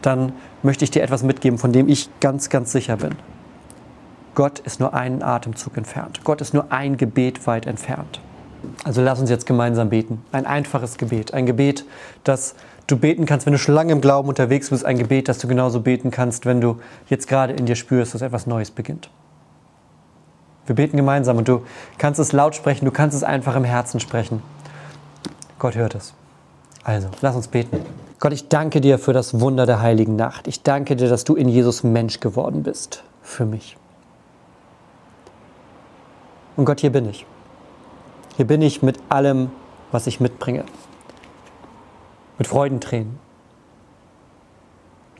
Dann 0.00 0.32
möchte 0.62 0.84
ich 0.84 0.90
dir 0.90 1.02
etwas 1.02 1.22
mitgeben, 1.22 1.58
von 1.58 1.72
dem 1.72 1.88
ich 1.88 2.08
ganz, 2.20 2.48
ganz 2.48 2.72
sicher 2.72 2.96
bin. 2.96 3.14
Gott 4.34 4.60
ist 4.60 4.80
nur 4.80 4.94
einen 4.94 5.22
Atemzug 5.22 5.76
entfernt. 5.76 6.24
Gott 6.24 6.40
ist 6.40 6.54
nur 6.54 6.72
ein 6.72 6.96
Gebet 6.96 7.46
weit 7.46 7.66
entfernt. 7.66 8.20
Also 8.84 9.02
lass 9.02 9.20
uns 9.20 9.30
jetzt 9.30 9.46
gemeinsam 9.46 9.90
beten. 9.90 10.24
Ein 10.32 10.46
einfaches 10.46 10.98
Gebet. 10.98 11.34
Ein 11.34 11.46
Gebet, 11.46 11.84
das 12.24 12.54
du 12.86 12.96
beten 12.96 13.26
kannst, 13.26 13.46
wenn 13.46 13.52
du 13.52 13.58
schon 13.58 13.74
lange 13.74 13.92
im 13.92 14.00
Glauben 14.00 14.28
unterwegs 14.28 14.70
bist, 14.70 14.84
ein 14.84 14.98
Gebet, 14.98 15.28
das 15.28 15.38
du 15.38 15.48
genauso 15.48 15.80
beten 15.80 16.10
kannst, 16.10 16.46
wenn 16.46 16.60
du 16.60 16.78
jetzt 17.08 17.28
gerade 17.28 17.52
in 17.52 17.66
dir 17.66 17.76
spürst, 17.76 18.14
dass 18.14 18.22
etwas 18.22 18.46
Neues 18.46 18.70
beginnt. 18.70 19.10
Wir 20.66 20.74
beten 20.74 20.96
gemeinsam 20.96 21.38
und 21.38 21.48
du 21.48 21.62
kannst 21.98 22.20
es 22.20 22.32
laut 22.32 22.54
sprechen, 22.54 22.84
du 22.84 22.92
kannst 22.92 23.16
es 23.16 23.24
einfach 23.24 23.56
im 23.56 23.64
Herzen 23.64 23.98
sprechen. 23.98 24.42
Gott 25.58 25.74
hört 25.74 25.94
es. 25.94 26.14
Also, 26.84 27.08
lass 27.20 27.36
uns 27.36 27.48
beten. 27.48 27.78
Gott, 28.18 28.32
ich 28.32 28.48
danke 28.48 28.80
dir 28.80 28.98
für 28.98 29.12
das 29.12 29.40
Wunder 29.40 29.66
der 29.66 29.80
heiligen 29.80 30.16
Nacht. 30.16 30.46
Ich 30.46 30.62
danke 30.62 30.96
dir, 30.96 31.08
dass 31.08 31.24
du 31.24 31.34
in 31.34 31.48
Jesus 31.48 31.82
Mensch 31.82 32.20
geworden 32.20 32.62
bist. 32.62 33.02
Für 33.22 33.44
mich. 33.44 33.76
Und 36.56 36.64
Gott, 36.64 36.80
hier 36.80 36.90
bin 36.90 37.08
ich. 37.08 37.26
Hier 38.36 38.46
bin 38.46 38.62
ich 38.62 38.82
mit 38.82 38.98
allem, 39.08 39.50
was 39.90 40.06
ich 40.06 40.20
mitbringe 40.20 40.64
mit 42.42 42.48
Freudentränen, 42.48 43.20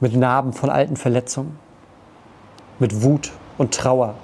mit 0.01 0.13
Narben 0.13 0.51
von 0.51 0.69
alten 0.69 0.97
Verletzungen, 0.97 1.57
mit 2.79 3.01
Wut 3.01 3.31
und 3.57 3.73
Trauer, 3.73 4.15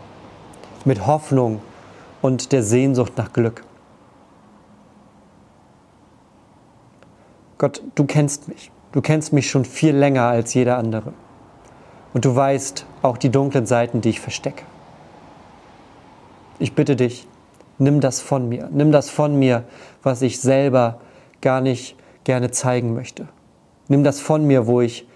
mit 0.84 1.08
Hoffnung 1.08 1.62
und 2.22 2.52
der 2.52 2.62
Sehnsucht 2.62 3.14
nach 3.16 3.32
Glück. 3.32 3.64
Gott, 7.58 7.82
du 7.96 8.04
kennst 8.04 8.50
mich. 8.50 8.70
Du 8.92 9.02
kennst 9.02 9.32
mich 9.32 9.50
schon 9.50 9.64
viel 9.64 9.96
länger 9.96 10.24
als 10.24 10.54
jeder 10.54 10.78
andere. 10.78 11.14
Und 12.14 12.26
du 12.26 12.36
weißt 12.36 12.86
auch 13.02 13.18
die 13.18 13.30
dunklen 13.30 13.66
Seiten, 13.66 14.02
die 14.02 14.10
ich 14.10 14.20
verstecke. 14.20 14.66
Ich 16.58 16.74
bitte 16.74 16.98
dich, 16.98 17.28
nimm 17.80 18.02
das 18.02 18.22
von 18.22 18.48
mir. 18.48 18.70
Nimm 18.72 18.92
das 18.92 19.10
von 19.10 19.38
mir, 19.38 19.64
was 20.04 20.22
ich 20.22 20.40
selber 20.40 21.02
gar 21.42 21.62
nicht 21.62 21.96
gerne 22.24 22.52
zeigen 22.52 22.94
möchte. 22.94 23.28
Nimm 23.88 24.04
das 24.04 24.20
von 24.20 24.46
mir, 24.46 24.68
wo 24.68 24.82
ich 24.82 25.08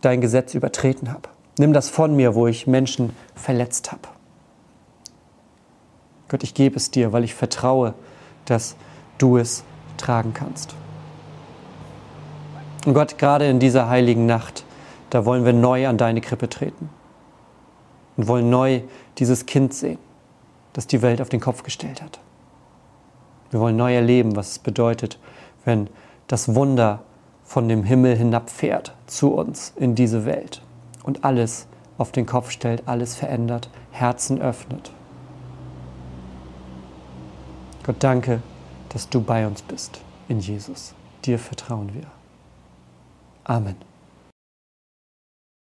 dein 0.00 0.20
Gesetz 0.20 0.54
übertreten 0.54 1.12
habe. 1.12 1.28
Nimm 1.58 1.72
das 1.72 1.88
von 1.88 2.14
mir, 2.14 2.34
wo 2.34 2.46
ich 2.46 2.66
Menschen 2.66 3.10
verletzt 3.34 3.92
habe. 3.92 4.08
Gott, 6.28 6.42
ich 6.44 6.54
gebe 6.54 6.76
es 6.76 6.90
dir, 6.90 7.12
weil 7.12 7.24
ich 7.24 7.34
vertraue, 7.34 7.94
dass 8.46 8.76
du 9.18 9.36
es 9.36 9.64
tragen 9.96 10.32
kannst. 10.34 10.74
Und 12.86 12.94
Gott, 12.94 13.18
gerade 13.18 13.46
in 13.48 13.60
dieser 13.60 13.88
heiligen 13.88 14.26
Nacht, 14.26 14.64
da 15.10 15.24
wollen 15.24 15.44
wir 15.44 15.52
neu 15.52 15.86
an 15.86 15.98
deine 15.98 16.20
Krippe 16.20 16.48
treten 16.48 16.88
und 18.16 18.28
wollen 18.28 18.50
neu 18.50 18.80
dieses 19.18 19.46
Kind 19.46 19.74
sehen, 19.74 19.98
das 20.72 20.86
die 20.86 21.02
Welt 21.02 21.20
auf 21.20 21.28
den 21.28 21.40
Kopf 21.40 21.62
gestellt 21.62 22.02
hat. 22.02 22.20
Wir 23.50 23.60
wollen 23.60 23.76
neu 23.76 23.94
erleben, 23.94 24.36
was 24.36 24.52
es 24.52 24.58
bedeutet, 24.58 25.18
wenn 25.64 25.88
das 26.26 26.54
Wunder 26.54 27.02
von 27.44 27.68
dem 27.68 27.84
Himmel 27.84 28.16
hinabfährt 28.16 28.94
zu 29.06 29.34
uns 29.34 29.72
in 29.76 29.94
diese 29.94 30.24
Welt 30.24 30.62
und 31.02 31.24
alles 31.24 31.66
auf 31.98 32.12
den 32.12 32.24
Kopf 32.24 32.50
stellt, 32.50 32.82
alles 32.86 33.14
verändert, 33.14 33.68
Herzen 33.90 34.40
öffnet. 34.40 34.90
Gott 37.84 37.96
danke, 37.98 38.42
dass 38.88 39.08
du 39.08 39.20
bei 39.20 39.46
uns 39.46 39.62
bist 39.62 40.00
in 40.28 40.40
Jesus. 40.40 40.94
Dir 41.24 41.38
vertrauen 41.38 41.92
wir. 41.94 42.06
Amen. 43.44 43.91